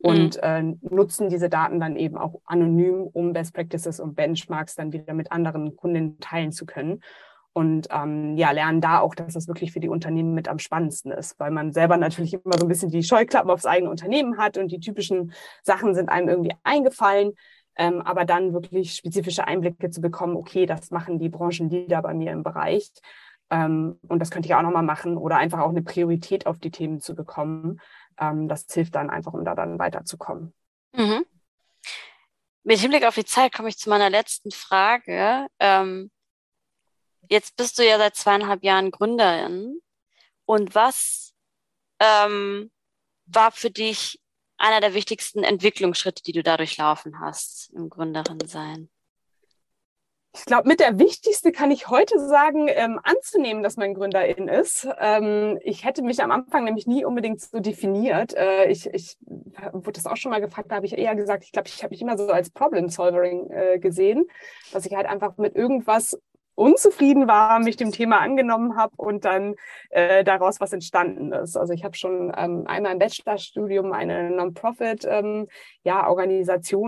und 0.00 0.36
mhm. 0.36 0.42
äh, 0.42 0.94
nutzen 0.94 1.28
diese 1.28 1.48
Daten 1.48 1.80
dann 1.80 1.96
eben 1.96 2.16
auch 2.16 2.40
anonym, 2.44 3.08
um 3.12 3.32
Best 3.32 3.54
Practices 3.54 4.00
und 4.00 4.14
Benchmarks 4.14 4.76
dann 4.76 4.92
wieder 4.92 5.12
mit 5.14 5.32
anderen 5.32 5.76
Kunden 5.76 6.20
teilen 6.20 6.52
zu 6.52 6.66
können. 6.66 7.02
Und 7.52 7.88
ähm, 7.90 8.36
ja, 8.36 8.52
lernen 8.52 8.80
da 8.80 9.00
auch, 9.00 9.16
dass 9.16 9.34
das 9.34 9.48
wirklich 9.48 9.72
für 9.72 9.80
die 9.80 9.88
Unternehmen 9.88 10.34
mit 10.34 10.46
am 10.46 10.60
spannendsten 10.60 11.10
ist, 11.10 11.40
weil 11.40 11.50
man 11.50 11.72
selber 11.72 11.96
natürlich 11.96 12.34
immer 12.34 12.56
so 12.56 12.64
ein 12.64 12.68
bisschen 12.68 12.90
die 12.90 13.02
Scheuklappen 13.02 13.50
aufs 13.50 13.66
eigene 13.66 13.90
Unternehmen 13.90 14.38
hat 14.38 14.58
und 14.58 14.70
die 14.70 14.78
typischen 14.78 15.32
Sachen 15.64 15.94
sind 15.94 16.08
einem 16.08 16.28
irgendwie 16.28 16.54
eingefallen. 16.62 17.32
Ähm, 17.76 18.00
aber 18.02 18.24
dann 18.24 18.52
wirklich 18.52 18.94
spezifische 18.94 19.46
Einblicke 19.46 19.90
zu 19.90 20.00
bekommen, 20.00 20.36
okay, 20.36 20.66
das 20.66 20.90
machen 20.90 21.18
die 21.18 21.28
Branchenleader 21.28 22.02
bei 22.02 22.14
mir 22.14 22.30
im 22.30 22.44
Bereich. 22.44 22.90
Ähm, 23.50 23.98
und 24.06 24.20
das 24.20 24.30
könnte 24.30 24.48
ich 24.48 24.54
auch 24.54 24.62
nochmal 24.62 24.82
machen 24.82 25.16
oder 25.16 25.38
einfach 25.38 25.60
auch 25.60 25.70
eine 25.70 25.82
Priorität 25.82 26.46
auf 26.46 26.58
die 26.58 26.70
Themen 26.70 27.00
zu 27.00 27.16
bekommen 27.16 27.80
ähm, 28.18 28.48
das 28.48 28.66
hilft 28.70 28.94
dann 28.94 29.10
einfach, 29.10 29.32
um 29.32 29.44
da 29.44 29.54
dann 29.54 29.78
weiterzukommen. 29.78 30.54
Mhm. 30.92 31.24
Mit 32.64 32.80
Hinblick 32.80 33.04
auf 33.04 33.14
die 33.14 33.24
Zeit 33.24 33.54
komme 33.54 33.68
ich 33.68 33.78
zu 33.78 33.88
meiner 33.88 34.10
letzten 34.10 34.50
Frage. 34.50 35.46
Ähm, 35.58 36.10
jetzt 37.30 37.56
bist 37.56 37.78
du 37.78 37.86
ja 37.86 37.98
seit 37.98 38.16
zweieinhalb 38.16 38.62
Jahren 38.62 38.90
Gründerin. 38.90 39.80
Und 40.44 40.74
was 40.74 41.34
ähm, 42.00 42.70
war 43.26 43.52
für 43.52 43.70
dich 43.70 44.20
einer 44.56 44.80
der 44.80 44.94
wichtigsten 44.94 45.44
Entwicklungsschritte, 45.44 46.22
die 46.22 46.32
du 46.32 46.42
dadurch 46.42 46.76
laufen 46.76 47.20
hast 47.20 47.70
im 47.74 47.88
Gründerin 47.88 48.40
sein? 48.46 48.90
Ich 50.34 50.44
glaube, 50.44 50.68
mit 50.68 50.78
der 50.78 50.98
wichtigste 50.98 51.52
kann 51.52 51.70
ich 51.70 51.88
heute 51.88 52.18
sagen, 52.20 52.66
ähm, 52.68 53.00
anzunehmen, 53.02 53.62
dass 53.62 53.76
man 53.76 53.94
Gründerin 53.94 54.46
ist. 54.46 54.86
Ähm, 54.98 55.58
ich 55.62 55.84
hätte 55.84 56.02
mich 56.02 56.22
am 56.22 56.30
Anfang 56.30 56.64
nämlich 56.64 56.86
nie 56.86 57.04
unbedingt 57.04 57.40
so 57.40 57.60
definiert. 57.60 58.34
Äh, 58.34 58.66
ich, 58.66 58.86
ich 58.92 59.16
wurde 59.72 59.92
das 59.92 60.06
auch 60.06 60.16
schon 60.16 60.30
mal 60.30 60.40
gefragt, 60.40 60.70
da 60.70 60.76
habe 60.76 60.86
ich 60.86 60.96
eher 60.96 61.14
gesagt, 61.16 61.44
ich 61.44 61.52
glaube, 61.52 61.68
ich 61.68 61.82
habe 61.82 61.92
mich 61.92 62.02
immer 62.02 62.18
so 62.18 62.28
als 62.28 62.50
Problem-Solvering 62.50 63.50
äh, 63.50 63.78
gesehen, 63.78 64.26
dass 64.72 64.84
ich 64.84 64.94
halt 64.94 65.06
einfach 65.06 65.38
mit 65.38 65.56
irgendwas 65.56 66.18
unzufrieden 66.58 67.28
war, 67.28 67.60
mich 67.60 67.76
dem 67.76 67.92
Thema 67.92 68.18
angenommen 68.18 68.76
habe 68.76 68.92
und 68.96 69.24
dann 69.24 69.54
äh, 69.90 70.24
daraus 70.24 70.60
was 70.60 70.72
entstanden 70.72 71.32
ist. 71.32 71.56
Also 71.56 71.72
ich 71.72 71.84
habe 71.84 71.96
schon 71.96 72.32
ähm, 72.36 72.64
einmal 72.66 72.92
im 72.92 72.98
Bachelorstudium 72.98 73.92
eine 73.92 74.30
Non-Profit 74.30 75.06
ähm, 75.08 75.46
ja, 75.84 76.04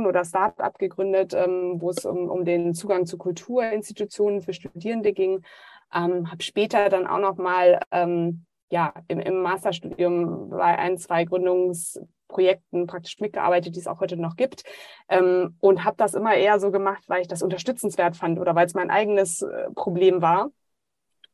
oder 0.07 0.25
Start-up 0.25 0.79
gegründet, 0.79 1.35
ähm, 1.35 1.77
wo 1.79 1.91
es 1.91 2.05
um, 2.05 2.29
um 2.29 2.45
den 2.45 2.75
Zugang 2.75 3.07
zu 3.07 3.17
Kulturinstitutionen 3.17 4.43
für 4.43 4.53
Studierende 4.53 5.13
ging. 5.13 5.45
Ähm, 5.95 6.31
habe 6.31 6.43
später 6.43 6.89
dann 6.89 7.07
auch 7.07 7.21
noch 7.21 7.37
mal 7.37 7.81
ähm, 7.93 8.45
ja, 8.71 8.93
im, 9.07 9.21
im 9.21 9.43
Masterstudium 9.43 10.51
bei 10.51 10.79
ein, 10.79 10.99
zwei 10.99 11.25
Gründungs 11.25 12.01
Projekten 12.31 12.87
praktisch 12.87 13.21
mitgearbeitet, 13.21 13.77
die 13.77 13.81
es 13.81 13.87
auch 13.87 14.01
heute 14.01 14.17
noch 14.17 14.37
gibt. 14.37 14.65
Ähm, 15.09 15.57
und 15.61 15.85
habe 15.85 15.97
das 15.99 16.15
immer 16.15 16.35
eher 16.35 16.59
so 16.61 16.71
gemacht, 16.71 17.05
weil 17.09 17.23
ich 17.23 17.29
das 17.29 17.43
unterstützenswert 17.43 18.17
fand 18.17 18.39
oder 18.41 18.55
weil 18.55 18.67
es 18.67 18.75
mein 18.75 18.91
eigenes 18.91 19.43
äh, 19.43 19.71
Problem 19.75 20.23
war. 20.23 20.51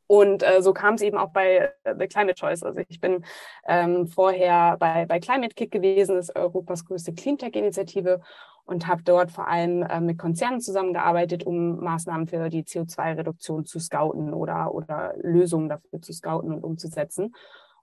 Und 0.07 0.41
äh, 0.41 0.61
so 0.61 0.73
kam 0.73 0.95
es 0.95 1.01
eben 1.01 1.17
auch 1.17 1.31
bei 1.31 1.71
äh, 1.83 1.95
The 1.99 2.07
Climate 2.07 2.35
Choice. 2.35 2.63
Also 2.63 2.81
ich 2.87 2.99
bin 2.99 3.25
ähm, 3.67 4.07
vorher 4.07 4.77
bei, 4.77 5.05
bei 5.05 5.19
Climate 5.19 5.53
Kick 5.53 5.71
gewesen, 5.71 6.15
das 6.15 6.29
ist 6.29 6.35
Europas 6.35 6.85
größte 6.85 7.13
Cleantech-Initiative 7.13 8.21
und 8.67 8.87
habe 8.87 9.03
dort 9.03 9.31
vor 9.31 9.47
allem 9.47 9.83
äh, 9.83 9.99
mit 9.99 10.17
Konzernen 10.17 10.61
zusammengearbeitet, 10.61 11.45
um 11.45 11.79
Maßnahmen 11.79 12.27
für 12.27 12.49
die 12.49 12.63
CO2-Reduktion 12.63 13.65
zu 13.65 13.79
scouten 13.79 14.33
oder, 14.33 14.73
oder 14.73 15.13
Lösungen 15.17 15.69
dafür 15.69 16.01
zu 16.01 16.13
scouten 16.13 16.53
und 16.53 16.63
umzusetzen. 16.63 17.33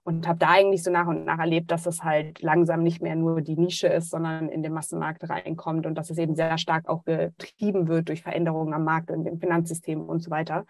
Und 0.07 0.27
habe 0.27 0.37
da 0.37 0.49
eigentlich 0.49 0.83
so 0.83 0.91
nach 0.91 1.07
und 1.07 1.25
nach 1.25 1.39
erlebt, 1.39 1.71
dass 1.71 1.87
es 1.87 2.03
halt 2.03 2.39
langsam 2.43 2.83
nicht 2.83 3.01
mehr 3.01 3.15
nur 3.15 3.41
die 3.41 3.57
Nische 3.57 3.87
ist, 3.87 4.11
sondern 4.11 4.49
in 4.49 4.61
den 4.61 4.71
Massenmarkt 4.71 5.27
reinkommt 5.27 5.87
und 5.87 5.95
dass 5.95 6.11
es 6.11 6.19
eben 6.19 6.35
sehr 6.35 6.59
stark 6.59 6.87
auch 6.87 7.03
getrieben 7.05 7.87
wird 7.87 8.09
durch 8.09 8.21
Veränderungen 8.21 8.75
am 8.75 8.83
Markt 8.83 9.09
und 9.09 9.25
im 9.25 9.39
Finanzsystem 9.39 10.07
und 10.07 10.21
so 10.21 10.29
weiter. 10.29 10.67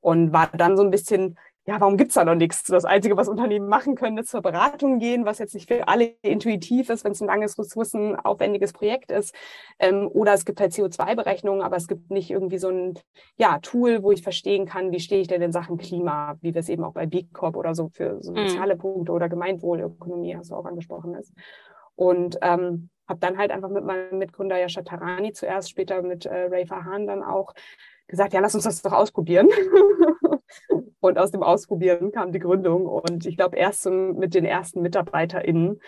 Und 0.00 0.34
war 0.34 0.50
dann 0.52 0.76
so 0.76 0.82
ein 0.82 0.90
bisschen, 0.90 1.38
ja, 1.66 1.80
warum 1.80 1.96
gibt's 1.96 2.14
da 2.14 2.24
noch 2.24 2.34
nichts? 2.34 2.64
Das 2.64 2.84
Einzige, 2.84 3.16
was 3.16 3.28
Unternehmen 3.28 3.68
machen 3.68 3.94
können, 3.94 4.18
ist 4.18 4.28
zur 4.28 4.42
Beratung 4.42 4.98
gehen, 4.98 5.24
was 5.24 5.38
jetzt 5.38 5.54
nicht 5.54 5.68
für 5.68 5.88
alle 5.88 6.14
intuitiv 6.20 6.90
ist, 6.90 7.04
wenn 7.04 7.12
es 7.12 7.22
ein 7.22 7.26
langes, 7.26 7.58
ressourcenaufwendiges 7.58 8.74
Projekt 8.74 9.10
ist. 9.10 9.34
Ähm, 9.78 10.08
oder 10.12 10.34
es 10.34 10.44
gibt 10.44 10.60
halt 10.60 10.72
CO2-Berechnungen, 10.72 11.62
aber 11.62 11.76
es 11.76 11.88
gibt 11.88 12.10
nicht 12.10 12.30
irgendwie 12.30 12.58
so 12.58 12.68
ein 12.68 12.98
ja, 13.36 13.58
Tool, 13.60 14.02
wo 14.02 14.12
ich 14.12 14.22
verstehen 14.22 14.66
kann, 14.66 14.92
wie 14.92 15.00
stehe 15.00 15.22
ich 15.22 15.28
denn 15.28 15.40
in 15.40 15.52
Sachen 15.52 15.78
Klima, 15.78 16.36
wie 16.42 16.52
wir 16.52 16.60
es 16.60 16.68
eben 16.68 16.84
auch 16.84 16.92
bei 16.92 17.06
B 17.06 17.24
Corp 17.32 17.56
oder 17.56 17.74
so 17.74 17.88
für 17.88 18.18
so 18.20 18.32
mhm. 18.32 18.48
soziale. 18.48 18.74
Punkte 18.76 19.12
oder 19.12 19.28
Gemeinwohlökonomie, 19.28 20.36
hast 20.36 20.50
du 20.50 20.56
auch 20.56 20.66
angesprochen 20.66 21.14
ist. 21.14 21.32
Und 21.94 22.38
ähm, 22.42 22.90
habe 23.08 23.20
dann 23.20 23.38
halt 23.38 23.50
einfach 23.50 23.68
mit 23.68 23.84
meinem 23.84 24.18
Mitgründer 24.18 24.58
Yasha 24.58 24.82
Tarani 24.82 25.32
zuerst, 25.32 25.70
später 25.70 26.02
mit 26.02 26.26
äh, 26.26 26.46
Ray 26.46 26.66
Fahan 26.66 27.06
dann 27.06 27.22
auch 27.22 27.54
gesagt, 28.08 28.32
ja, 28.32 28.40
lass 28.40 28.54
uns 28.54 28.64
das 28.64 28.82
doch 28.82 28.92
ausprobieren. 28.92 29.48
und 31.00 31.18
aus 31.18 31.30
dem 31.30 31.42
Ausprobieren 31.42 32.12
kam 32.12 32.32
die 32.32 32.38
Gründung. 32.38 32.86
Und 32.86 33.26
ich 33.26 33.36
glaube, 33.36 33.56
erst 33.56 33.86
mit 33.86 34.34
den 34.34 34.44
ersten 34.44 34.82
MitarbeiterInnen 34.82 35.80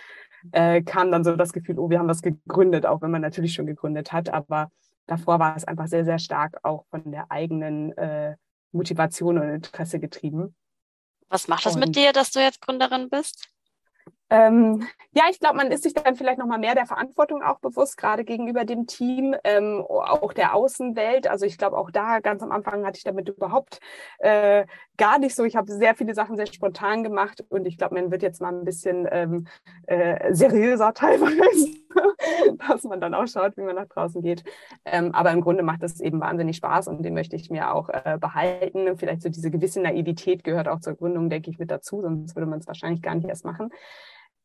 äh, 0.52 0.82
kam 0.82 1.10
dann 1.10 1.24
so 1.24 1.36
das 1.36 1.52
Gefühl, 1.52 1.78
oh, 1.78 1.90
wir 1.90 1.98
haben 1.98 2.08
was 2.08 2.22
gegründet, 2.22 2.86
auch 2.86 3.02
wenn 3.02 3.10
man 3.10 3.22
natürlich 3.22 3.54
schon 3.54 3.66
gegründet 3.66 4.12
hat. 4.12 4.32
Aber 4.32 4.70
davor 5.06 5.38
war 5.38 5.56
es 5.56 5.64
einfach 5.64 5.86
sehr, 5.86 6.04
sehr 6.04 6.18
stark 6.18 6.58
auch 6.62 6.84
von 6.90 7.10
der 7.10 7.30
eigenen 7.30 7.96
äh, 7.96 8.36
Motivation 8.72 9.38
und 9.38 9.48
Interesse 9.48 9.98
getrieben. 9.98 10.54
Was 11.28 11.48
macht 11.48 11.66
das 11.66 11.74
und, 11.74 11.80
mit 11.80 11.96
dir, 11.96 12.12
dass 12.12 12.30
du 12.30 12.40
jetzt 12.40 12.60
Gründerin 12.60 13.08
bist? 13.08 13.48
Ähm, 14.28 14.86
ja, 15.12 15.24
ich 15.30 15.38
glaube, 15.38 15.56
man 15.56 15.70
ist 15.70 15.84
sich 15.84 15.94
dann 15.94 16.16
vielleicht 16.16 16.38
noch 16.38 16.46
mal 16.46 16.58
mehr 16.58 16.74
der 16.74 16.86
Verantwortung 16.86 17.42
auch 17.42 17.60
bewusst, 17.60 17.96
gerade 17.96 18.24
gegenüber 18.24 18.64
dem 18.64 18.86
Team, 18.86 19.36
ähm, 19.44 19.84
auch 19.88 20.32
der 20.32 20.54
Außenwelt. 20.54 21.28
Also 21.28 21.46
ich 21.46 21.58
glaube, 21.58 21.78
auch 21.78 21.90
da 21.92 22.18
ganz 22.18 22.42
am 22.42 22.50
Anfang 22.50 22.84
hatte 22.84 22.98
ich 22.98 23.04
damit 23.04 23.28
überhaupt 23.28 23.80
äh, 24.18 24.66
gar 24.96 25.18
nicht 25.18 25.36
so. 25.36 25.44
Ich 25.44 25.54
habe 25.54 25.70
sehr 25.70 25.94
viele 25.94 26.14
Sachen 26.14 26.36
sehr 26.36 26.46
spontan 26.46 27.04
gemacht 27.04 27.44
und 27.48 27.66
ich 27.66 27.78
glaube, 27.78 27.94
man 27.94 28.10
wird 28.10 28.22
jetzt 28.22 28.40
mal 28.40 28.52
ein 28.52 28.64
bisschen 28.64 29.06
ähm, 29.10 29.46
äh, 29.86 30.34
seriöser 30.34 30.92
teilweise, 30.92 31.68
dass 32.68 32.82
man 32.82 33.00
dann 33.00 33.14
auch 33.14 33.28
schaut, 33.28 33.56
wie 33.56 33.62
man 33.62 33.76
nach 33.76 33.86
draußen 33.86 34.22
geht. 34.22 34.42
Ähm, 34.84 35.14
aber 35.14 35.30
im 35.30 35.40
Grunde 35.40 35.62
macht 35.62 35.82
das 35.82 36.00
eben 36.00 36.20
wahnsinnig 36.20 36.56
Spaß 36.56 36.88
und 36.88 37.02
den 37.02 37.14
möchte 37.14 37.36
ich 37.36 37.48
mir 37.48 37.72
auch 37.72 37.88
äh, 37.90 38.18
behalten. 38.20 38.98
Vielleicht 38.98 39.22
so 39.22 39.28
diese 39.28 39.52
gewisse 39.52 39.80
Naivität 39.80 40.42
gehört 40.42 40.66
auch 40.66 40.80
zur 40.80 40.94
Gründung, 40.94 41.30
denke 41.30 41.50
ich, 41.50 41.58
mit 41.58 41.70
dazu, 41.70 42.02
sonst 42.02 42.34
würde 42.34 42.46
man 42.50 42.58
es 42.58 42.66
wahrscheinlich 42.66 43.02
gar 43.02 43.14
nicht 43.14 43.28
erst 43.28 43.44
machen. 43.44 43.70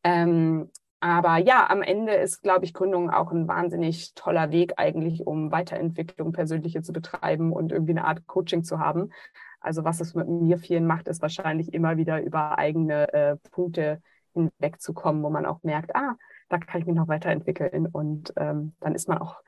Ähm, 0.04 0.70
aber 1.00 1.38
ja, 1.38 1.70
am 1.70 1.82
Ende 1.82 2.14
ist, 2.14 2.42
glaube 2.44 2.66
ich, 2.66 2.74
Gründung 2.74 3.10
auch 3.10 3.32
ein 3.32 3.48
wahnsinnig 3.48 4.14
toller 4.14 4.52
Weg 4.52 4.74
eigentlich, 4.78 5.26
um 5.26 5.52
Weiterentwicklung 5.52 6.32
persönliche 6.32 6.84
zu 6.84 6.94
betreiben 6.94 7.52
und 7.52 7.72
irgendwie 7.72 7.92
eine 7.92 8.06
Art 8.06 8.28
Coaching 8.28 8.64
zu 8.64 8.80
haben. 8.80 9.12
Also 9.60 9.84
was 9.84 10.00
es 10.00 10.14
mit 10.14 10.28
mir 10.28 10.58
vielen 10.58 10.86
macht, 10.86 11.08
ist 11.08 11.22
wahrscheinlich 11.22 11.74
immer 11.74 11.98
wieder 11.98 12.22
über 12.22 12.58
eigene 12.58 13.12
äh, 13.14 13.36
Punkte 13.52 14.02
hinwegzukommen, 14.34 15.24
wo 15.24 15.30
man 15.30 15.46
auch 15.46 15.64
merkt, 15.64 15.96
ah, 15.96 16.16
da 16.50 16.58
kann 16.58 16.82
ich 16.82 16.88
mich 16.88 16.96
noch 16.96 17.08
weiterentwickeln. 17.08 17.88
Und 17.88 18.34
ähm, 18.38 18.76
dann 18.80 18.96
ist 18.96 19.08
man 19.08 19.18
auch 19.18 19.42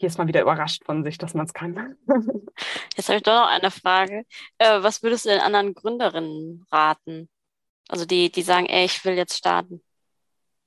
hier 0.00 0.06
ist 0.06 0.16
man 0.16 0.28
wieder 0.28 0.40
überrascht 0.40 0.82
von 0.86 1.04
sich, 1.04 1.18
dass 1.18 1.34
man 1.34 1.44
es 1.44 1.52
kann. 1.52 1.96
Jetzt 2.96 3.08
habe 3.08 3.18
ich 3.18 3.22
doch 3.22 3.34
noch 3.34 3.48
eine 3.48 3.70
Frage. 3.70 4.24
Äh, 4.56 4.82
was 4.82 5.02
würdest 5.02 5.26
du 5.26 5.28
den 5.28 5.40
anderen 5.40 5.74
Gründerinnen 5.74 6.64
raten? 6.72 7.28
Also 7.88 8.06
die, 8.06 8.32
die 8.32 8.40
sagen, 8.40 8.64
ey, 8.64 8.86
ich 8.86 9.04
will 9.04 9.14
jetzt 9.14 9.36
starten. 9.36 9.82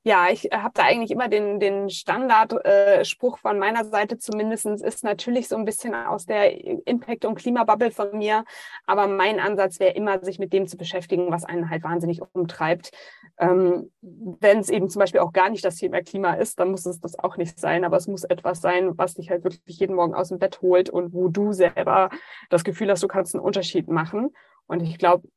Ja, 0.06 0.28
ich 0.30 0.50
habe 0.52 0.72
da 0.74 0.84
eigentlich 0.84 1.12
immer 1.12 1.30
den, 1.30 1.62
den 1.62 1.90
Standardspruch 1.90 3.38
äh, 3.38 3.40
von 3.42 3.58
meiner 3.58 3.86
Seite 3.86 4.18
zumindestens 4.18 4.82
ist 4.82 5.06
natürlich 5.06 5.48
so 5.48 5.56
ein 5.56 5.64
bisschen 5.64 5.96
aus 5.96 6.26
der 6.26 6.52
Impact- 6.86 7.24
und 7.24 7.36
Klimabubble 7.36 7.90
von 7.90 8.18
mir. 8.18 8.44
Aber 8.86 9.08
mein 9.08 9.40
Ansatz 9.40 9.80
wäre 9.80 9.94
immer, 9.94 10.22
sich 10.22 10.40
mit 10.40 10.52
dem 10.52 10.68
zu 10.68 10.76
beschäftigen, 10.76 11.32
was 11.32 11.46
einen 11.46 11.70
halt 11.70 11.84
wahnsinnig 11.84 12.22
umtreibt. 12.34 12.92
Ähm, 13.38 13.92
Wenn 14.02 14.60
es 14.60 14.70
eben 14.70 14.90
zum 14.90 15.00
Beispiel 15.00 15.22
auch 15.22 15.32
gar 15.32 15.50
nicht 15.50 15.64
das 15.64 15.78
Thema 15.78 16.02
Klima 16.02 16.34
ist, 16.34 16.60
dann 16.60 16.72
muss 16.72 16.86
es 16.86 17.00
das 17.00 17.18
auch 17.18 17.38
nicht 17.38 17.58
sein. 17.58 17.86
Aber 17.86 17.96
es 17.96 18.08
muss 18.08 18.26
etwas 18.26 18.60
sein, 18.60 18.98
was 18.98 19.14
dich 19.14 19.30
halt 19.30 19.46
wirklich 19.46 19.80
jeden 19.80 19.96
Morgen 19.96 20.16
aus 20.16 20.28
dem 20.30 20.40
Bett 20.40 20.62
holt 20.62 20.90
und 20.90 21.14
wo 21.14 21.30
du 21.30 21.54
selber 21.54 22.10
das 22.50 22.66
Gefühl 22.66 22.92
hast, 22.92 23.04
du 23.04 23.08
kannst 23.08 23.36
einen 23.36 23.44
Unterschied 23.44 23.88
machen. 23.88 24.34
Und 24.68 24.82
ich 24.82 24.98
glaube, 24.98 25.28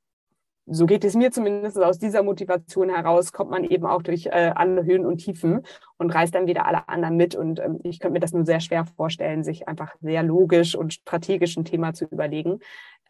so 0.67 0.87
geht 0.87 1.05
es 1.05 1.15
mir 1.15 1.31
zumindest 1.31 1.79
aus 1.79 1.99
dieser 1.99 2.23
Motivation 2.23 2.89
heraus, 2.89 3.33
kommt 3.33 3.51
man 3.51 3.65
eben 3.65 3.87
auch 3.87 4.03
durch 4.03 4.27
äh, 4.27 4.53
alle 4.55 4.85
Höhen 4.85 5.07
und 5.07 5.19
Tiefen 5.19 5.63
und 5.97 6.11
reißt 6.11 6.35
dann 6.35 6.47
wieder 6.47 6.67
alle 6.67 6.89
anderen 6.89 7.17
mit. 7.17 7.35
Und 7.35 7.61
ähm, 7.61 7.79
ich 7.85 8.01
könnte 8.01 8.15
mir 8.15 8.21
das 8.21 8.33
nur 8.33 8.45
sehr 8.45 8.61
schwer 8.61 8.85
vorstellen, 8.85 9.45
sich 9.45 9.69
einfach 9.69 9.95
sehr 10.01 10.23
logisch 10.23 10.75
und 10.75 10.93
strategisch 10.93 11.57
ein 11.57 11.65
Thema 11.65 11.95
zu 11.95 12.07
überlegen. 12.07 12.59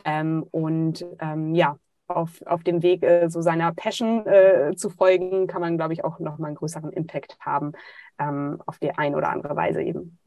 Ähm, 0.05 0.45
und 0.51 1.05
ähm, 1.21 1.55
ja, 1.55 1.79
auf, 2.09 2.43
auf 2.47 2.63
dem 2.63 2.83
Weg 2.83 3.03
äh, 3.03 3.29
so 3.29 3.41
seiner 3.41 3.73
Passion 3.73 4.27
äh, 4.27 4.75
zu 4.77 4.91
folgen, 4.91 5.47
kann 5.47 5.61
man, 5.61 5.77
glaube 5.77 5.95
ich, 5.95 6.05
auch 6.05 6.19
nochmal 6.19 6.49
einen 6.49 6.57
größeren 6.57 6.93
Impact 6.93 7.39
haben 7.41 7.73
ähm, 8.19 8.63
auf 8.67 8.79
die 8.79 8.93
ein 8.93 9.15
oder 9.15 9.31
andere 9.31 9.57
Weise 9.57 9.83
eben. 9.83 10.19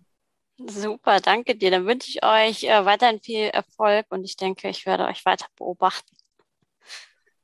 Super, 0.57 1.19
danke 1.21 1.55
dir. 1.55 1.71
Dann 1.71 1.85
wünsche 1.85 2.09
ich 2.09 2.23
euch 2.23 2.63
äh, 2.63 2.85
weiterhin 2.85 3.19
viel 3.21 3.45
Erfolg 3.45 4.07
und 4.09 4.25
ich 4.25 4.35
denke, 4.35 4.67
ich 4.67 4.85
werde 4.85 5.05
euch 5.05 5.25
weiter 5.25 5.45
beobachten. 5.55 6.17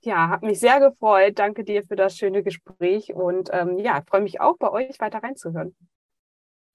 Ja, 0.06 0.30
hat 0.30 0.44
mich 0.44 0.60
sehr 0.60 0.80
gefreut. 0.80 1.38
Danke 1.40 1.64
dir 1.64 1.84
für 1.84 1.96
das 1.96 2.16
schöne 2.18 2.44
Gespräch 2.44 3.14
und 3.14 3.50
ähm, 3.52 3.80
ja, 3.80 4.02
freue 4.08 4.22
mich 4.22 4.40
auch 4.40 4.58
bei 4.58 4.70
euch 4.72 5.00
weiter 5.00 5.22
reinzuhören. 5.24 5.76